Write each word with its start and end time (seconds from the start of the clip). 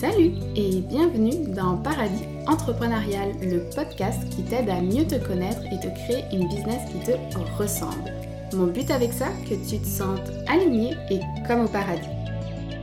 Salut 0.00 0.32
et 0.56 0.80
bienvenue 0.80 1.46
dans 1.54 1.76
Paradis 1.76 2.24
Entrepreneurial, 2.48 3.32
le 3.40 3.70
podcast 3.74 4.28
qui 4.30 4.42
t'aide 4.42 4.68
à 4.68 4.80
mieux 4.80 5.06
te 5.06 5.14
connaître 5.14 5.62
et 5.66 5.78
te 5.78 5.86
créer 5.86 6.24
une 6.32 6.48
business 6.48 6.80
qui 6.90 6.98
te 6.98 7.12
ressemble. 7.56 8.12
Mon 8.54 8.66
but 8.66 8.90
avec 8.90 9.12
ça, 9.12 9.28
que 9.48 9.54
tu 9.54 9.78
te 9.78 9.86
sentes 9.86 10.30
aligné 10.48 10.94
et 11.10 11.20
comme 11.46 11.64
au 11.64 11.68
paradis. 11.68 12.08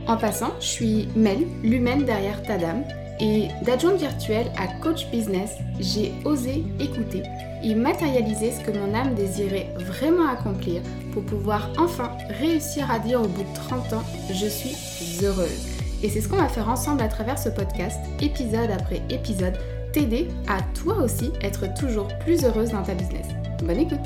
En 0.06 0.16
passant, 0.16 0.52
je 0.58 0.66
suis 0.66 1.08
Mel, 1.14 1.46
l'humaine 1.62 2.04
derrière 2.04 2.42
ta 2.42 2.56
dame, 2.56 2.82
et 3.20 3.48
d'adjointe 3.64 4.00
virtuelle 4.00 4.50
à 4.58 4.66
coach 4.82 5.06
business, 5.10 5.50
j'ai 5.78 6.12
osé 6.24 6.64
écouter 6.80 7.22
et 7.62 7.74
matérialiser 7.74 8.52
ce 8.52 8.60
que 8.60 8.76
mon 8.76 8.94
âme 8.94 9.14
désirait 9.14 9.72
vraiment 9.76 10.28
accomplir 10.28 10.80
pour 11.12 11.22
pouvoir 11.24 11.70
enfin 11.78 12.10
réussir 12.40 12.90
à 12.90 12.98
dire 12.98 13.20
au 13.20 13.28
bout 13.28 13.42
de 13.42 13.54
30 13.54 13.92
ans, 13.92 14.02
je 14.32 14.46
suis 14.46 15.24
heureuse. 15.24 15.71
Et 16.04 16.08
c'est 16.08 16.20
ce 16.20 16.28
qu'on 16.28 16.36
va 16.36 16.48
faire 16.48 16.68
ensemble 16.68 17.00
à 17.00 17.06
travers 17.06 17.38
ce 17.38 17.48
podcast, 17.48 17.96
épisode 18.20 18.72
après 18.72 19.02
épisode, 19.08 19.56
t'aider 19.92 20.26
à 20.48 20.60
toi 20.74 20.96
aussi 20.96 21.30
être 21.42 21.72
toujours 21.78 22.08
plus 22.18 22.42
heureuse 22.44 22.70
dans 22.70 22.82
ta 22.82 22.94
business. 22.94 23.28
Bonne 23.62 23.78
écoute 23.78 24.00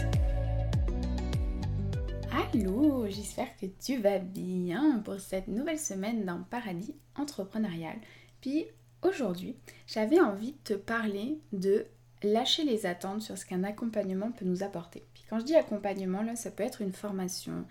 Allô, 2.31 3.07
j'espère 3.09 3.49
que 3.59 3.65
tu 3.83 3.97
vas 3.97 4.19
bien 4.19 5.01
pour 5.07 5.19
cette 5.21 5.49
nouvelle 5.49 5.79
semaine 5.79 6.27
dans 6.27 6.43
Paradis 6.43 6.95
Entrepreneurial. 7.15 7.97
Puis 8.43 8.67
aujourd'hui, 9.01 9.57
j'avais 9.87 10.21
envie 10.21 10.53
de 10.53 10.59
te 10.65 10.75
parler 10.75 11.39
de 11.53 11.87
lâcher 12.23 12.65
les 12.65 12.85
attentes 12.85 13.23
sur 13.23 13.39
ce 13.39 13.47
qu'un 13.47 13.65
accompagnement 13.65 14.33
peut 14.33 14.45
nous 14.45 14.63
apporter. 14.63 15.03
Puis 15.15 15.25
quand 15.31 15.39
je 15.39 15.47
dis 15.47 15.57
accompagnement, 15.57 16.23
là, 16.23 16.37
ça 16.37 16.51
peut 16.51 16.63
être 16.63 16.83
une 16.83 16.93
formation, 16.93 17.65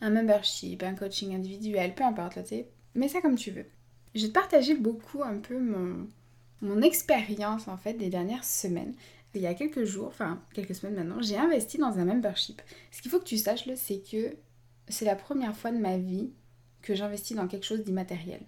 un 0.00 0.08
membership, 0.08 0.82
un 0.82 0.94
coaching 0.94 1.34
individuel, 1.34 1.94
peu 1.94 2.04
importe, 2.04 2.38
Mets 2.98 3.08
ça 3.08 3.20
comme 3.20 3.36
tu 3.36 3.52
veux. 3.52 3.66
Je 4.14 4.22
vais 4.22 4.28
te 4.28 4.32
partager 4.32 4.74
beaucoup 4.74 5.22
un 5.22 5.38
peu 5.38 5.58
mon, 5.58 6.08
mon 6.62 6.82
expérience 6.82 7.68
en 7.68 7.76
fait 7.76 7.94
des 7.94 8.08
dernières 8.08 8.44
semaines. 8.44 8.94
Il 9.34 9.40
y 9.42 9.46
a 9.46 9.54
quelques 9.54 9.84
jours, 9.84 10.08
enfin 10.08 10.42
quelques 10.52 10.74
semaines 10.74 10.96
maintenant, 10.96 11.22
j'ai 11.22 11.36
investi 11.36 11.78
dans 11.78 11.98
un 11.98 12.04
membership. 12.04 12.60
Ce 12.90 13.00
qu'il 13.00 13.10
faut 13.10 13.20
que 13.20 13.24
tu 13.24 13.38
saches 13.38 13.66
là, 13.66 13.76
c'est 13.76 14.02
que 14.10 14.34
c'est 14.88 15.04
la 15.04 15.14
première 15.14 15.56
fois 15.56 15.70
de 15.70 15.78
ma 15.78 15.96
vie 15.96 16.30
que 16.82 16.96
j'investis 16.96 17.36
dans 17.36 17.46
quelque 17.46 17.66
chose 17.66 17.84
d'immatériel. 17.84 18.40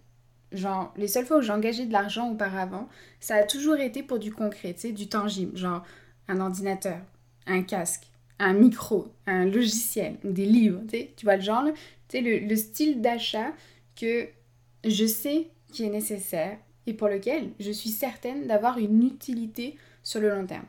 Genre, 0.51 0.93
les 0.97 1.07
seules 1.07 1.27
fois 1.27 1.39
où 1.39 1.43
j'ai 1.43 1.53
engagé 1.53 1.87
de 1.87 1.93
l'argent 1.93 2.33
auparavant, 2.33 2.89
ça 3.21 3.37
a 3.37 3.45
toujours 3.45 3.77
été 3.77 4.03
pour 4.03 4.19
du 4.19 4.33
concret, 4.33 4.75
tu 4.75 4.81
sais, 4.81 4.93
du 4.93 5.09
tangible. 5.09 5.57
Genre, 5.57 5.85
un 6.27 6.41
ordinateur, 6.41 6.99
un 7.47 7.63
casque, 7.63 8.09
un 8.41 8.55
micro, 8.55 9.13
un 9.27 9.45
logiciel, 9.45 10.17
des 10.25 10.47
livres, 10.47 10.81
tu 10.89 11.25
vois 11.25 11.37
le 11.37 11.43
genre, 11.43 11.65
Tu 12.09 12.19
sais, 12.19 12.41
le 12.41 12.57
style 12.57 13.01
d'achat 13.01 13.53
que 13.95 14.29
je 14.85 15.07
sais 15.07 15.49
qui 15.73 15.85
est 15.85 15.91
nécessaire 15.91 16.59
et 16.87 16.95
pour 16.95 17.09
lequel 17.09 17.51
je 17.61 17.71
suis 17.71 17.91
certaine 17.91 18.47
d'avoir 18.47 18.79
une 18.79 19.03
utilité 19.05 19.77
sur 20.03 20.21
le 20.21 20.31
long 20.31 20.47
terme. 20.47 20.67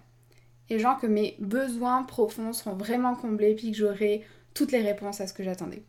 Et 0.70 0.80
genre 0.80 1.00
que 1.00 1.08
mes 1.08 1.36
besoins 1.40 2.04
profonds 2.04 2.54
seront 2.54 2.76
vraiment 2.76 3.16
comblés 3.16 3.56
puis 3.56 3.72
que 3.72 3.78
j'aurai 3.78 4.24
toutes 4.54 4.72
les 4.72 4.82
réponses 4.82 5.22
à 5.22 5.28
ce 5.28 5.34
que 5.34 5.44
j'attendais. 5.44 5.84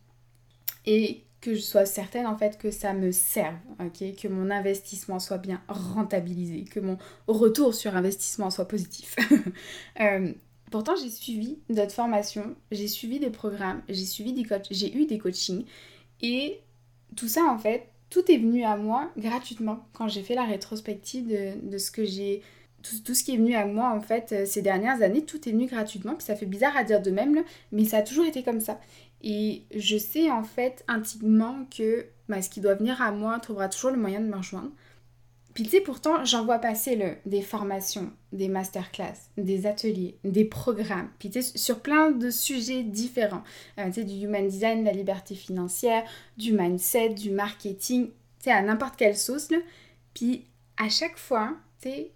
Et 0.86 1.24
que 1.40 1.54
je 1.54 1.60
sois 1.60 1.86
certaine 1.86 2.26
en 2.26 2.36
fait 2.36 2.56
que 2.56 2.70
ça 2.70 2.92
me 2.92 3.10
serve, 3.10 3.56
ok? 3.80 4.14
Que 4.16 4.28
mon 4.28 4.50
investissement 4.50 5.18
soit 5.18 5.38
bien 5.38 5.60
rentabilisé, 5.68 6.64
que 6.64 6.80
mon 6.80 6.98
retour 7.26 7.74
sur 7.74 7.96
investissement 7.96 8.50
soit 8.50 8.68
positif. 8.68 9.16
Euh, 10.00 10.32
pourtant 10.70 10.94
j'ai 10.96 11.10
suivi 11.10 11.58
d'autres 11.68 11.92
formations, 11.92 12.56
j'ai 12.70 12.88
suivi 12.88 13.20
des 13.20 13.30
programmes, 13.30 13.82
j'ai 13.88 14.06
suivi 14.06 14.32
des 14.32 14.44
coachs, 14.44 14.68
j'ai 14.70 14.96
eu 14.96 15.06
des 15.06 15.18
coachings 15.18 15.64
et 16.22 16.60
tout 17.16 17.28
ça, 17.28 17.44
en 17.44 17.58
fait, 17.58 17.88
tout 18.12 18.30
est 18.30 18.36
venu 18.36 18.62
à 18.62 18.77
moi 18.77 19.10
gratuitement 19.16 19.86
quand 19.94 20.06
j'ai 20.06 20.22
fait 20.22 20.34
la 20.34 20.44
rétrospective 20.44 21.27
de, 21.62 21.78
ce 21.78 21.91
que 21.91 22.05
j'ai. 22.05 22.42
Tout, 23.05 23.14
ce 23.14 23.24
qui 23.24 23.34
est 23.34 23.36
venu 23.38 23.55
à 23.55 23.64
moi, 23.64 23.91
en 23.91 24.00
fait, 24.00 24.32
euh, 24.32 24.44
ces 24.44 24.60
dernières 24.60 25.02
années, 25.02 25.24
tout 25.24 25.48
est 25.48 25.52
venu 25.52 25.66
gratuitement. 25.66 26.14
Puis 26.14 26.24
ça 26.24 26.36
fait 26.36 26.46
bizarre 26.46 26.77
à 26.77 26.84
dire 26.84 27.00
de 27.00 27.10
même, 27.10 27.42
mais 27.70 27.84
ça 27.84 27.98
a 27.98 28.02
toujours 28.02 28.27
été 28.27 28.42
comme 28.42 28.61
ça. 28.61 28.78
Et 29.23 29.62
je 29.74 29.96
sais, 29.96 30.30
en 30.30 30.42
fait, 30.42 30.84
intimement 30.89 31.64
que 31.74 32.05
bah, 32.28 32.42
ce 32.42 32.50
qui 32.50 32.61
doit 32.61 32.74
venir 32.74 33.00
à 33.00 33.12
moi 33.12 33.39
trouvera 33.39 33.68
toujours 33.68 33.92
le 33.92 33.96
moyen 33.98 34.20
de 34.20 34.27
me 34.27 34.36
rejoindre. 34.36 34.70
Puis 35.55 35.64
tu 35.64 35.70
sais, 35.70 35.80
pourtant, 35.80 36.24
j'en 36.24 36.45
vois 36.45 36.58
passer 36.58 36.96
le, 36.96 37.17
des 37.27 37.42
formations, 37.42 38.11
des 38.33 38.48
masterclass, 38.48 39.30
des 39.36 39.67
ateliers, 39.67 40.17
des 40.24 40.45
programmes, 40.45 41.11
puis 41.18 41.30
tu 41.30 41.42
sais, 41.42 41.58
sur 41.58 41.80
plein 41.80 42.11
de 42.11 42.30
sujets 42.30 42.83
différents. 42.83 43.42
Euh, 43.79 43.86
tu 43.89 43.95
sais, 43.95 44.05
du 44.05 44.14
human 44.14 44.48
design, 44.48 44.85
la 44.85 44.92
liberté 44.92 45.35
financière, 45.35 46.05
du 46.36 46.52
mindset, 46.52 47.11
du 47.11 47.30
marketing, 47.30 48.07
tu 48.07 48.12
sais, 48.45 48.52
à 48.52 48.62
n'importe 48.62 48.96
quelle 48.96 49.17
sauce, 49.17 49.51
là. 49.51 49.58
Puis 50.14 50.46
à 50.79 50.89
chaque 50.89 51.18
fois, 51.18 51.55
tu 51.83 51.91
sais, 51.91 52.11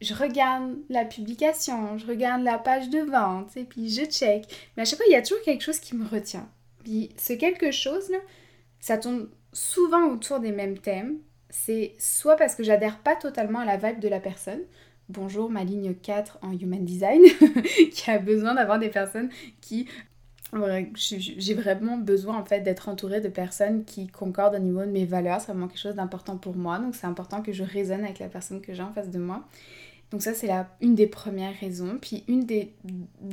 je 0.00 0.14
regarde 0.14 0.76
la 0.88 1.04
publication, 1.04 1.96
je 1.96 2.06
regarde 2.06 2.42
la 2.42 2.58
page 2.58 2.90
de 2.90 3.00
vente, 3.00 3.56
et 3.56 3.64
puis 3.64 3.88
je 3.88 4.04
check. 4.04 4.44
Mais 4.76 4.82
à 4.82 4.84
chaque 4.84 4.98
fois, 4.98 5.06
il 5.08 5.12
y 5.12 5.16
a 5.16 5.22
toujours 5.22 5.42
quelque 5.44 5.62
chose 5.62 5.78
qui 5.78 5.94
me 5.96 6.08
retient. 6.08 6.48
Puis 6.82 7.10
ce 7.16 7.32
quelque 7.32 7.70
chose, 7.70 8.10
là, 8.10 8.18
ça 8.80 8.98
tourne 8.98 9.28
souvent 9.52 10.08
autour 10.08 10.40
des 10.40 10.52
mêmes 10.52 10.78
thèmes, 10.78 11.18
c'est 11.54 11.94
soit 11.98 12.34
parce 12.34 12.56
que 12.56 12.64
j'adhère 12.64 12.98
pas 12.98 13.14
totalement 13.14 13.60
à 13.60 13.64
la 13.64 13.76
vibe 13.76 14.00
de 14.00 14.08
la 14.08 14.18
personne, 14.18 14.58
bonjour 15.08 15.48
ma 15.48 15.62
ligne 15.62 15.94
4 15.94 16.40
en 16.42 16.52
Human 16.52 16.84
Design, 16.84 17.22
qui 17.92 18.10
a 18.10 18.18
besoin 18.18 18.54
d'avoir 18.54 18.78
des 18.78 18.88
personnes 18.88 19.30
qui... 19.60 19.88
J'ai 20.96 21.54
vraiment 21.54 21.96
besoin 21.96 22.36
en 22.36 22.44
fait 22.44 22.60
d'être 22.60 22.88
entourée 22.88 23.20
de 23.20 23.28
personnes 23.28 23.84
qui 23.84 24.06
concordent 24.06 24.54
au 24.54 24.60
niveau 24.60 24.80
de 24.80 24.90
mes 24.90 25.04
valeurs, 25.04 25.40
c'est 25.40 25.52
vraiment 25.52 25.66
quelque 25.66 25.80
chose 25.80 25.96
d'important 25.96 26.36
pour 26.36 26.56
moi, 26.56 26.78
donc 26.78 26.94
c'est 26.94 27.06
important 27.06 27.40
que 27.40 27.52
je 27.52 27.64
résonne 27.64 28.04
avec 28.04 28.18
la 28.18 28.28
personne 28.28 28.60
que 28.60 28.74
j'ai 28.74 28.82
en 28.82 28.92
face 28.92 29.10
de 29.10 29.18
moi. 29.18 29.44
Donc 30.10 30.22
ça 30.22 30.34
c'est 30.34 30.50
une 30.80 30.94
des 30.94 31.06
premières 31.06 31.58
raisons. 31.58 31.98
Puis 32.00 32.24
une 32.28 32.44
des 32.44 32.72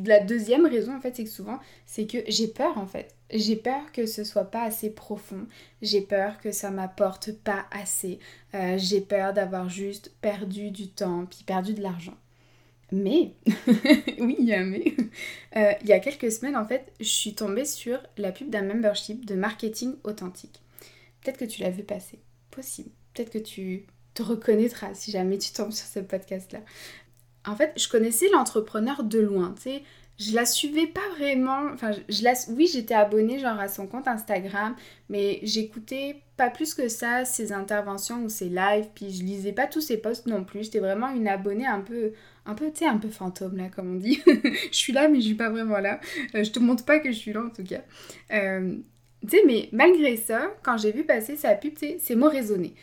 la 0.05 0.19
deuxième 0.19 0.65
raison 0.65 0.95
en 0.95 1.01
fait 1.01 1.15
c'est 1.15 1.23
que 1.23 1.29
souvent 1.29 1.59
c'est 1.85 2.07
que 2.07 2.17
j'ai 2.27 2.47
peur 2.47 2.77
en 2.77 2.87
fait. 2.87 3.15
J'ai 3.33 3.55
peur 3.55 3.91
que 3.93 4.05
ce 4.05 4.23
soit 4.23 4.45
pas 4.45 4.63
assez 4.63 4.89
profond. 4.89 5.47
J'ai 5.81 6.01
peur 6.01 6.39
que 6.39 6.51
ça 6.51 6.69
m'apporte 6.69 7.31
pas 7.31 7.65
assez. 7.71 8.19
Euh, 8.53 8.77
j'ai 8.77 9.01
peur 9.01 9.33
d'avoir 9.33 9.69
juste 9.69 10.11
perdu 10.21 10.71
du 10.71 10.89
temps 10.89 11.25
puis 11.25 11.43
perdu 11.45 11.73
de 11.73 11.81
l'argent. 11.81 12.17
Mais, 12.91 13.35
oui, 14.19 14.35
il 14.39 14.45
y 14.45 14.53
a 14.53 14.59
un 14.59 14.65
mais. 14.65 14.93
Euh, 15.55 15.71
il 15.81 15.88
y 15.88 15.93
a 15.93 15.99
quelques 15.99 16.31
semaines, 16.31 16.57
en 16.57 16.65
fait, 16.65 16.91
je 16.99 17.05
suis 17.05 17.33
tombée 17.33 17.65
sur 17.65 17.99
la 18.17 18.31
pub 18.31 18.49
d'un 18.49 18.63
membership 18.63 19.25
de 19.25 19.35
marketing 19.35 19.95
authentique. 20.03 20.61
Peut-être 21.21 21.38
que 21.38 21.45
tu 21.45 21.61
l'as 21.61 21.69
vu 21.69 21.83
passer. 21.83 22.19
Possible. 22.51 22.89
Peut-être 23.13 23.31
que 23.31 23.38
tu 23.38 23.85
te 24.13 24.23
reconnaîtras 24.23 24.94
si 24.94 25.11
jamais 25.11 25.38
tu 25.38 25.51
tombes 25.51 25.72
sur 25.72 25.88
ce 25.88 25.99
podcast-là. 25.99 26.59
En 27.45 27.55
fait, 27.55 27.73
je 27.75 27.88
connaissais 27.88 28.29
l'entrepreneur 28.29 29.03
de 29.03 29.19
loin, 29.19 29.53
tu 29.55 29.63
sais. 29.63 29.83
Je 30.19 30.35
la 30.35 30.45
suivais 30.45 30.85
pas 30.85 31.01
vraiment. 31.17 31.72
Enfin, 31.73 31.91
je 32.07 32.23
la, 32.23 32.33
oui, 32.50 32.69
j'étais 32.71 32.94
abonnée 32.94 33.39
genre 33.39 33.59
à 33.59 33.67
son 33.67 33.88
compte 33.88 34.07
Instagram, 34.07 34.75
mais 35.09 35.39
j'écoutais 35.41 36.21
pas 36.38 36.51
plus 36.51 36.75
que 36.75 36.89
ça 36.89 37.25
ses 37.25 37.51
interventions 37.51 38.23
ou 38.23 38.29
ses 38.29 38.50
lives, 38.50 38.88
puis 38.94 39.09
je 39.09 39.23
lisais 39.23 39.53
pas 39.53 39.66
tous 39.66 39.81
ses 39.81 39.97
posts 39.97 40.27
non 40.27 40.44
plus. 40.44 40.66
J'étais 40.66 40.79
vraiment 40.79 41.09
une 41.09 41.27
abonnée 41.27 41.66
un 41.66 41.81
peu, 41.81 42.11
un 42.45 42.53
peu, 42.53 42.69
tu 42.71 42.79
sais, 42.79 42.85
un 42.85 42.97
peu 42.97 43.09
fantôme 43.09 43.57
là, 43.57 43.69
comme 43.69 43.95
on 43.95 43.95
dit. 43.95 44.21
je 44.71 44.77
suis 44.77 44.94
là, 44.94 45.07
mais 45.07 45.21
je 45.21 45.25
suis 45.27 45.35
pas 45.35 45.50
vraiment 45.50 45.79
là. 45.79 46.00
Euh, 46.35 46.44
je 46.44 46.51
te 46.51 46.59
montre 46.59 46.85
pas 46.85 47.00
que 47.00 47.11
je 47.11 47.17
suis 47.17 47.33
là 47.33 47.41
en 47.44 47.50
tout 47.50 47.63
cas. 47.63 47.81
Euh, 48.31 48.77
mais 49.45 49.69
malgré 49.71 50.17
ça, 50.17 50.51
quand 50.63 50.77
j'ai 50.77 50.91
vu 50.91 51.03
passer 51.03 51.35
sa 51.35 51.55
pub, 51.55 51.73
c'est 51.77 52.15
mots 52.15 52.29
raisonnés 52.29 52.73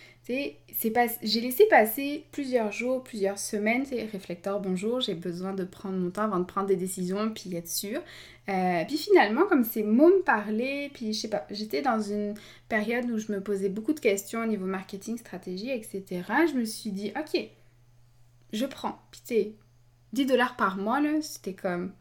c'est 0.73 0.91
pas... 0.91 1.07
j'ai 1.23 1.41
laissé 1.41 1.65
passer 1.67 2.27
plusieurs 2.33 2.71
jours, 2.71 3.03
plusieurs 3.03 3.39
semaines, 3.39 3.87
c'est 3.87 4.05
réflecteur, 4.05 4.61
bonjour, 4.61 5.01
j'ai 5.01 5.15
besoin 5.15 5.55
de 5.55 5.65
prendre 5.65 5.97
mon 5.97 6.11
temps 6.11 6.25
avant 6.25 6.39
de 6.39 6.45
prendre 6.45 6.67
des 6.67 6.77
décisions, 6.77 7.31
puis 7.33 7.55
être 7.57 7.69
sûre. 7.69 8.03
Euh, 8.49 8.85
puis 8.87 8.99
finalement, 8.99 9.47
comme 9.47 9.65
ces 9.65 9.83
mots 9.83 10.09
me 10.09 10.23
parlaient, 10.23 10.91
puis 10.93 11.15
je 11.15 11.21
sais 11.21 11.29
pas, 11.29 11.47
j'étais 11.51 11.81
dans 11.81 12.01
une 12.01 12.35
période 12.69 13.11
où 13.11 13.19
je 13.19 13.33
me 13.33 13.41
posais 13.41 13.69
beaucoup 13.71 13.95
de 13.95 14.01
questions 14.01 14.43
au 14.43 14.47
niveau 14.47 14.67
marketing, 14.67 15.17
stratégie, 15.17 15.71
etc. 15.71 16.05
Je 16.51 16.59
me 16.59 16.65
suis 16.65 16.91
dit, 16.91 17.13
ok, 17.19 17.49
je 18.53 18.67
prends. 18.67 18.99
Puis 19.11 19.21
tu 19.27 19.35
sais, 19.35 19.53
10 20.13 20.27
dollars 20.27 20.57
par 20.57 20.77
mois, 20.77 21.01
là, 21.01 21.23
c'était 21.23 21.55
comme, 21.55 21.93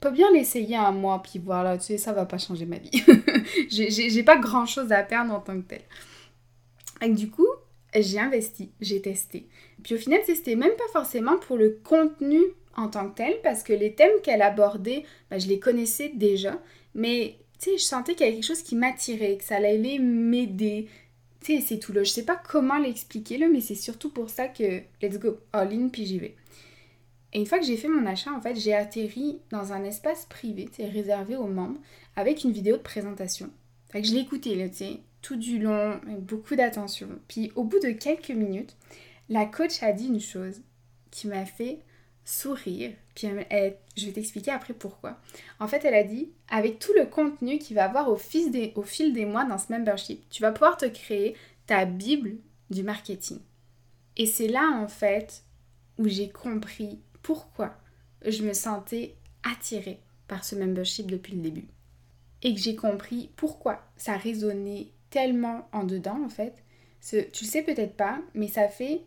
pas 0.00 0.10
bien 0.10 0.30
l'essayer 0.32 0.76
un 0.76 0.92
mois, 0.92 1.22
puis 1.22 1.40
voilà, 1.44 1.76
tu 1.78 1.84
sais, 1.84 1.98
ça 1.98 2.12
va 2.12 2.24
pas 2.24 2.38
changer 2.38 2.66
ma 2.66 2.78
vie. 2.78 2.90
j'ai 3.70 4.22
pas 4.22 4.36
grand 4.36 4.66
chose 4.66 4.92
à 4.92 5.02
perdre 5.02 5.32
en 5.32 5.40
tant 5.40 5.56
que 5.60 5.66
tel. 5.66 5.82
Et 7.02 7.08
du 7.10 7.30
coup, 7.30 7.48
j'ai 7.94 8.18
investi, 8.18 8.70
j'ai 8.80 9.00
testé. 9.00 9.48
Puis 9.82 9.94
au 9.94 9.98
final, 9.98 10.20
c'était 10.26 10.56
même 10.56 10.76
pas 10.76 10.88
forcément 10.92 11.38
pour 11.38 11.56
le 11.56 11.80
contenu 11.82 12.40
en 12.76 12.88
tant 12.88 13.08
que 13.08 13.16
tel, 13.16 13.34
parce 13.42 13.62
que 13.62 13.72
les 13.72 13.94
thèmes 13.94 14.20
qu'elle 14.22 14.42
abordait, 14.42 15.04
bah, 15.30 15.38
je 15.38 15.48
les 15.48 15.58
connaissais 15.58 16.12
déjà, 16.14 16.60
mais 16.94 17.36
tu 17.60 17.70
sais, 17.70 17.78
je 17.78 17.82
sentais 17.82 18.14
qu'il 18.14 18.24
y 18.24 18.28
avait 18.28 18.36
quelque 18.36 18.46
chose 18.46 18.62
qui 18.62 18.76
m'attirait, 18.76 19.36
que 19.36 19.44
ça 19.44 19.56
allait 19.56 19.98
m'aider. 19.98 20.88
Tu 21.40 21.56
sais, 21.56 21.64
c'est 21.66 21.78
tout 21.78 21.92
là. 21.92 22.04
Je 22.04 22.10
sais 22.10 22.24
pas 22.24 22.36
comment 22.36 22.78
l'expliquer 22.78 23.38
mais 23.48 23.60
c'est 23.60 23.74
surtout 23.74 24.10
pour 24.10 24.30
ça 24.30 24.46
que 24.46 24.82
let's 25.02 25.18
go, 25.18 25.38
all 25.52 25.72
in, 25.72 25.88
puis 25.88 26.06
j'y 26.06 26.18
vais. 26.18 26.36
Et 27.32 27.40
une 27.40 27.46
fois 27.46 27.58
que 27.58 27.66
j'ai 27.66 27.76
fait 27.76 27.88
mon 27.88 28.06
achat, 28.06 28.32
en 28.32 28.40
fait, 28.40 28.56
j'ai 28.56 28.74
atterri 28.74 29.40
dans 29.50 29.72
un 29.72 29.84
espace 29.84 30.26
privé, 30.26 30.68
réservé 30.78 31.36
aux 31.36 31.46
membres, 31.46 31.80
avec 32.16 32.44
une 32.44 32.52
vidéo 32.52 32.76
de 32.76 32.82
présentation. 32.82 33.50
Fait 33.90 34.00
que 34.00 34.08
je 34.08 34.14
l'ai 34.14 34.20
écouté, 34.20 34.54
là, 34.54 34.66
tout 35.20 35.36
du 35.36 35.58
long, 35.58 36.00
avec 36.06 36.20
beaucoup 36.20 36.56
d'attention. 36.56 37.08
Puis 37.28 37.52
au 37.54 37.64
bout 37.64 37.80
de 37.80 37.90
quelques 37.90 38.30
minutes, 38.30 38.76
la 39.28 39.44
coach 39.44 39.82
a 39.82 39.92
dit 39.92 40.06
une 40.06 40.20
chose 40.20 40.62
qui 41.10 41.26
m'a 41.26 41.44
fait 41.44 41.80
sourire. 42.24 42.92
Puis 43.14 43.28
je 43.96 44.06
vais 44.06 44.12
t'expliquer 44.12 44.52
après 44.52 44.74
pourquoi. 44.74 45.18
En 45.60 45.68
fait, 45.68 45.84
elle 45.84 45.94
a 45.94 46.04
dit, 46.04 46.30
avec 46.48 46.78
tout 46.78 46.92
le 46.96 47.06
contenu 47.06 47.58
qu'il 47.58 47.76
va 47.76 47.84
avoir 47.84 48.08
au 48.08 48.16
fil 48.16 48.50
des 48.50 49.24
mois 49.26 49.44
dans 49.44 49.58
ce 49.58 49.72
membership, 49.72 50.28
tu 50.30 50.42
vas 50.42 50.52
pouvoir 50.52 50.76
te 50.76 50.86
créer 50.86 51.34
ta 51.66 51.84
Bible 51.84 52.36
du 52.70 52.82
marketing. 52.82 53.40
Et 54.16 54.26
c'est 54.26 54.48
là, 54.48 54.70
en 54.82 54.88
fait, 54.88 55.44
où 55.98 56.08
j'ai 56.08 56.28
compris 56.28 57.00
pourquoi 57.22 57.76
je 58.24 58.42
me 58.42 58.52
sentais 58.52 59.16
attirée 59.42 60.00
par 60.26 60.44
ce 60.44 60.54
membership 60.54 61.10
depuis 61.10 61.34
le 61.34 61.42
début. 61.42 61.68
Et 62.42 62.54
que 62.54 62.60
j'ai 62.60 62.76
compris 62.76 63.30
pourquoi 63.36 63.82
ça 63.96 64.16
résonnait 64.16 64.88
tellement 65.10 65.68
en 65.72 65.84
dedans, 65.84 66.22
en 66.24 66.28
fait. 66.28 66.62
tu 67.00 67.16
le 67.16 67.48
sais 67.48 67.62
peut-être 67.62 67.96
pas, 67.96 68.20
mais 68.34 68.48
ça 68.48 68.68
fait 68.68 69.02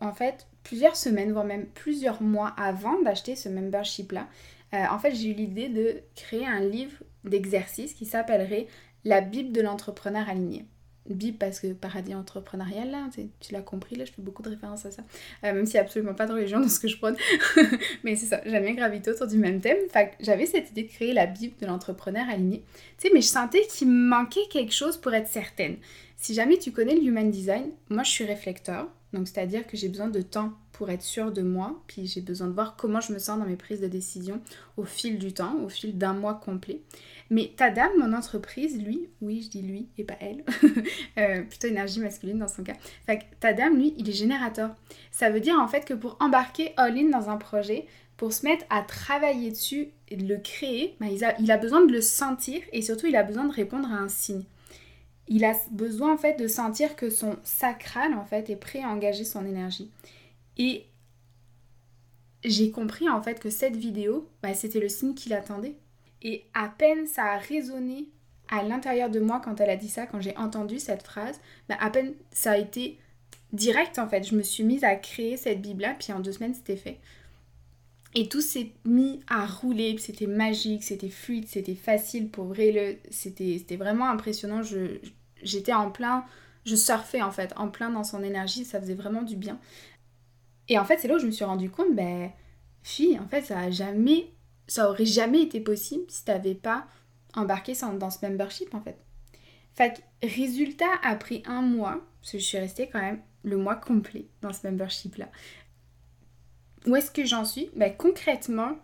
en 0.00 0.12
fait 0.12 0.46
plusieurs 0.62 0.96
semaines, 0.96 1.32
voire 1.32 1.44
même 1.44 1.66
plusieurs 1.66 2.22
mois 2.22 2.48
avant 2.56 3.00
d'acheter 3.02 3.34
ce 3.34 3.48
membership-là, 3.48 4.28
euh, 4.74 4.84
en 4.90 4.98
fait, 4.98 5.14
j'ai 5.14 5.30
eu 5.30 5.34
l'idée 5.34 5.68
de 5.68 6.02
créer 6.14 6.46
un 6.46 6.60
livre 6.60 7.02
d'exercice 7.24 7.94
qui 7.94 8.04
s'appellerait 8.04 8.66
La 9.04 9.20
Bible 9.20 9.52
de 9.52 9.62
l'entrepreneur 9.62 10.28
aligné. 10.28 10.66
Bible 11.14 11.38
parce 11.38 11.60
que 11.60 11.72
paradis 11.72 12.14
entrepreneurial, 12.14 12.90
là, 12.90 13.08
tu 13.40 13.52
l'as 13.52 13.62
compris, 13.62 13.96
là, 13.96 14.04
je 14.04 14.12
fais 14.12 14.22
beaucoup 14.22 14.42
de 14.42 14.50
références 14.50 14.86
à 14.86 14.90
ça. 14.90 15.02
Euh, 15.44 15.52
même 15.52 15.66
s'il 15.66 15.74
n'y 15.74 15.80
a 15.80 15.82
absolument 15.82 16.14
pas 16.14 16.26
de 16.26 16.32
religion 16.32 16.60
dans 16.60 16.68
ce 16.68 16.80
que 16.80 16.88
je 16.88 16.96
prône. 16.96 17.16
Mais 18.04 18.16
c'est 18.16 18.26
ça, 18.26 18.40
j'aime 18.44 18.64
bien 18.64 18.74
graviter 18.74 19.10
autour 19.10 19.26
du 19.26 19.38
même 19.38 19.60
thème. 19.60 19.78
Fait 19.90 20.12
j'avais 20.20 20.46
cette 20.46 20.70
idée 20.70 20.84
de 20.84 20.88
créer 20.88 21.12
la 21.12 21.26
Bible 21.26 21.54
de 21.60 21.66
l'entrepreneur 21.66 22.28
aligné. 22.28 22.62
Tu 22.98 23.08
sais, 23.08 23.14
mais 23.14 23.20
je 23.20 23.28
sentais 23.28 23.66
qu'il 23.68 23.88
manquait 23.88 24.46
quelque 24.50 24.72
chose 24.72 24.96
pour 24.96 25.14
être 25.14 25.28
certaine. 25.28 25.76
Si 26.16 26.34
jamais 26.34 26.58
tu 26.58 26.72
connais 26.72 26.94
le 26.94 27.02
Human 27.02 27.30
Design, 27.30 27.70
moi 27.90 28.02
je 28.02 28.10
suis 28.10 28.24
réflecteur. 28.24 28.88
Donc 29.12 29.26
c'est-à-dire 29.26 29.66
que 29.66 29.76
j'ai 29.76 29.88
besoin 29.88 30.08
de 30.08 30.20
temps 30.20 30.52
pour 30.72 30.90
être 30.90 31.02
sûre 31.02 31.32
de 31.32 31.42
moi, 31.42 31.82
puis 31.86 32.06
j'ai 32.06 32.20
besoin 32.20 32.46
de 32.46 32.52
voir 32.52 32.76
comment 32.76 33.00
je 33.00 33.12
me 33.12 33.18
sens 33.18 33.38
dans 33.38 33.46
mes 33.46 33.56
prises 33.56 33.80
de 33.80 33.86
décision 33.86 34.40
au 34.76 34.84
fil 34.84 35.18
du 35.18 35.32
temps, 35.32 35.56
au 35.64 35.68
fil 35.68 35.96
d'un 35.96 36.12
mois 36.12 36.34
complet. 36.34 36.82
Mais 37.30 37.52
Tadam, 37.56 37.90
mon 37.98 38.12
entreprise, 38.12 38.80
lui, 38.82 39.08
oui 39.20 39.42
je 39.42 39.50
dis 39.50 39.62
lui 39.62 39.88
et 39.96 40.04
pas 40.04 40.16
elle, 40.20 40.44
euh, 41.18 41.42
plutôt 41.42 41.68
énergie 41.68 42.00
masculine 42.00 42.38
dans 42.38 42.48
son 42.48 42.62
cas. 42.62 42.74
Fait 43.06 43.18
que 43.18 43.74
lui, 43.74 43.94
il 43.96 44.08
est 44.08 44.12
générateur. 44.12 44.74
Ça 45.10 45.30
veut 45.30 45.40
dire 45.40 45.58
en 45.58 45.68
fait 45.68 45.84
que 45.84 45.94
pour 45.94 46.16
embarquer 46.20 46.72
all-in 46.76 47.08
dans 47.08 47.30
un 47.30 47.38
projet, 47.38 47.86
pour 48.18 48.32
se 48.32 48.44
mettre 48.44 48.64
à 48.68 48.82
travailler 48.82 49.50
dessus 49.50 49.88
et 50.08 50.16
de 50.16 50.26
le 50.26 50.38
créer, 50.38 50.96
a, 51.00 51.40
il 51.40 51.50
a 51.50 51.56
besoin 51.56 51.84
de 51.84 51.92
le 51.92 52.00
sentir 52.00 52.60
et 52.72 52.82
surtout 52.82 53.06
il 53.06 53.16
a 53.16 53.22
besoin 53.22 53.44
de 53.44 53.52
répondre 53.52 53.88
à 53.90 53.96
un 53.96 54.08
signe 54.08 54.44
il 55.28 55.44
a 55.44 55.54
besoin 55.70 56.14
en 56.14 56.16
fait 56.16 56.38
de 56.38 56.48
sentir 56.48 56.96
que 56.96 57.10
son 57.10 57.36
sacral 57.44 58.14
en 58.14 58.24
fait 58.24 58.50
est 58.50 58.56
prêt 58.56 58.82
à 58.82 58.88
engager 58.88 59.24
son 59.24 59.46
énergie. 59.46 59.90
Et 60.56 60.86
j'ai 62.44 62.70
compris 62.70 63.08
en 63.08 63.22
fait 63.22 63.38
que 63.38 63.50
cette 63.50 63.76
vidéo, 63.76 64.28
bah, 64.42 64.54
c'était 64.54 64.80
le 64.80 64.88
signe 64.88 65.14
qu'il 65.14 65.34
attendait. 65.34 65.76
Et 66.22 66.44
à 66.54 66.68
peine 66.68 67.06
ça 67.06 67.24
a 67.24 67.38
résonné 67.38 68.08
à 68.48 68.62
l'intérieur 68.62 69.10
de 69.10 69.20
moi 69.20 69.40
quand 69.44 69.60
elle 69.60 69.70
a 69.70 69.76
dit 69.76 69.90
ça, 69.90 70.06
quand 70.06 70.20
j'ai 70.20 70.36
entendu 70.36 70.78
cette 70.78 71.02
phrase, 71.02 71.40
bah, 71.68 71.76
à 71.80 71.90
peine 71.90 72.14
ça 72.30 72.52
a 72.52 72.58
été 72.58 72.98
direct 73.52 73.98
en 73.98 74.08
fait. 74.08 74.24
Je 74.24 74.34
me 74.34 74.42
suis 74.42 74.64
mise 74.64 74.84
à 74.84 74.96
créer 74.96 75.36
cette 75.36 75.60
Bible-là, 75.60 75.94
puis 75.98 76.12
en 76.12 76.20
deux 76.20 76.32
semaines 76.32 76.54
c'était 76.54 76.76
fait. 76.76 76.98
Et 78.14 78.28
tout 78.28 78.40
s'est 78.40 78.72
mis 78.86 79.20
à 79.28 79.46
rouler, 79.46 79.96
c'était 79.98 80.26
magique, 80.26 80.82
c'était 80.82 81.10
fluide, 81.10 81.46
c'était 81.46 81.74
facile 81.74 82.30
pour 82.30 82.46
vrai. 82.46 82.98
C'était 83.10 83.76
vraiment 83.76 84.08
impressionnant. 84.08 84.62
J'étais 85.42 85.72
en 85.72 85.90
plein, 85.90 86.24
je 86.64 86.74
surfais 86.74 87.22
en 87.22 87.30
fait, 87.30 87.52
en 87.56 87.68
plein 87.68 87.90
dans 87.90 88.04
son 88.04 88.22
énergie, 88.22 88.64
ça 88.64 88.80
faisait 88.80 88.94
vraiment 88.94 89.22
du 89.22 89.36
bien. 89.36 89.58
Et 90.68 90.78
en 90.78 90.84
fait, 90.84 90.98
c'est 90.98 91.08
là 91.08 91.16
où 91.16 91.18
je 91.18 91.26
me 91.26 91.30
suis 91.30 91.44
rendu 91.44 91.70
compte, 91.70 91.94
ben, 91.94 92.30
fille, 92.82 93.18
en 93.18 93.26
fait, 93.28 93.42
ça 93.42 93.58
a 93.58 93.70
jamais, 93.70 94.32
ça 94.66 94.90
aurait 94.90 95.06
jamais 95.06 95.42
été 95.42 95.60
possible 95.60 96.04
si 96.08 96.24
t'avais 96.24 96.54
pas 96.54 96.86
embarqué 97.34 97.74
dans 97.98 98.10
ce 98.10 98.24
membership 98.26 98.74
en 98.74 98.80
fait. 98.80 98.98
Fait 99.74 99.94
que, 100.20 100.26
résultat, 100.26 100.90
après 101.02 101.42
un 101.46 101.62
mois, 101.62 102.00
parce 102.20 102.32
que 102.32 102.38
je 102.38 102.44
suis 102.44 102.58
restée 102.58 102.88
quand 102.88 103.00
même 103.00 103.22
le 103.44 103.56
mois 103.56 103.76
complet 103.76 104.26
dans 104.40 104.52
ce 104.52 104.66
membership 104.66 105.16
là, 105.16 105.28
où 106.86 106.96
est-ce 106.96 107.10
que 107.10 107.24
j'en 107.24 107.44
suis? 107.44 107.70
Ben, 107.76 107.94
Concrètement, 107.96 108.76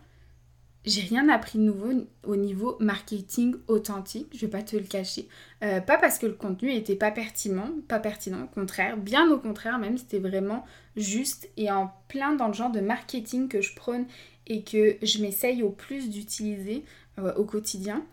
j'ai 0.85 1.01
rien 1.01 1.29
appris 1.29 1.57
de 1.57 1.63
nouveau 1.63 2.07
au 2.23 2.35
niveau 2.35 2.77
marketing 2.79 3.55
authentique, 3.67 4.27
je 4.33 4.45
vais 4.45 4.51
pas 4.51 4.61
te 4.61 4.75
le 4.75 4.83
cacher. 4.83 5.27
Euh, 5.63 5.81
pas 5.81 5.97
parce 5.97 6.19
que 6.19 6.27
le 6.27 6.33
contenu 6.33 6.71
était 6.71 6.95
pas 6.95 7.11
pertinent, 7.11 7.69
pas 7.87 7.99
pertinent, 7.99 8.43
au 8.43 8.47
contraire, 8.47 8.97
bien 8.97 9.29
au 9.31 9.39
contraire 9.39 9.79
même, 9.79 9.97
c'était 9.97 10.19
vraiment 10.19 10.63
juste 10.95 11.49
et 11.57 11.71
en 11.71 11.91
plein 12.07 12.33
dans 12.33 12.47
le 12.47 12.53
genre 12.53 12.71
de 12.71 12.81
marketing 12.81 13.47
que 13.47 13.61
je 13.61 13.75
prône 13.75 14.05
et 14.47 14.63
que 14.63 14.97
je 15.01 15.21
m'essaye 15.21 15.63
au 15.63 15.71
plus 15.71 16.09
d'utiliser 16.09 16.83
euh, 17.17 17.33
au 17.35 17.45
quotidien. 17.45 18.05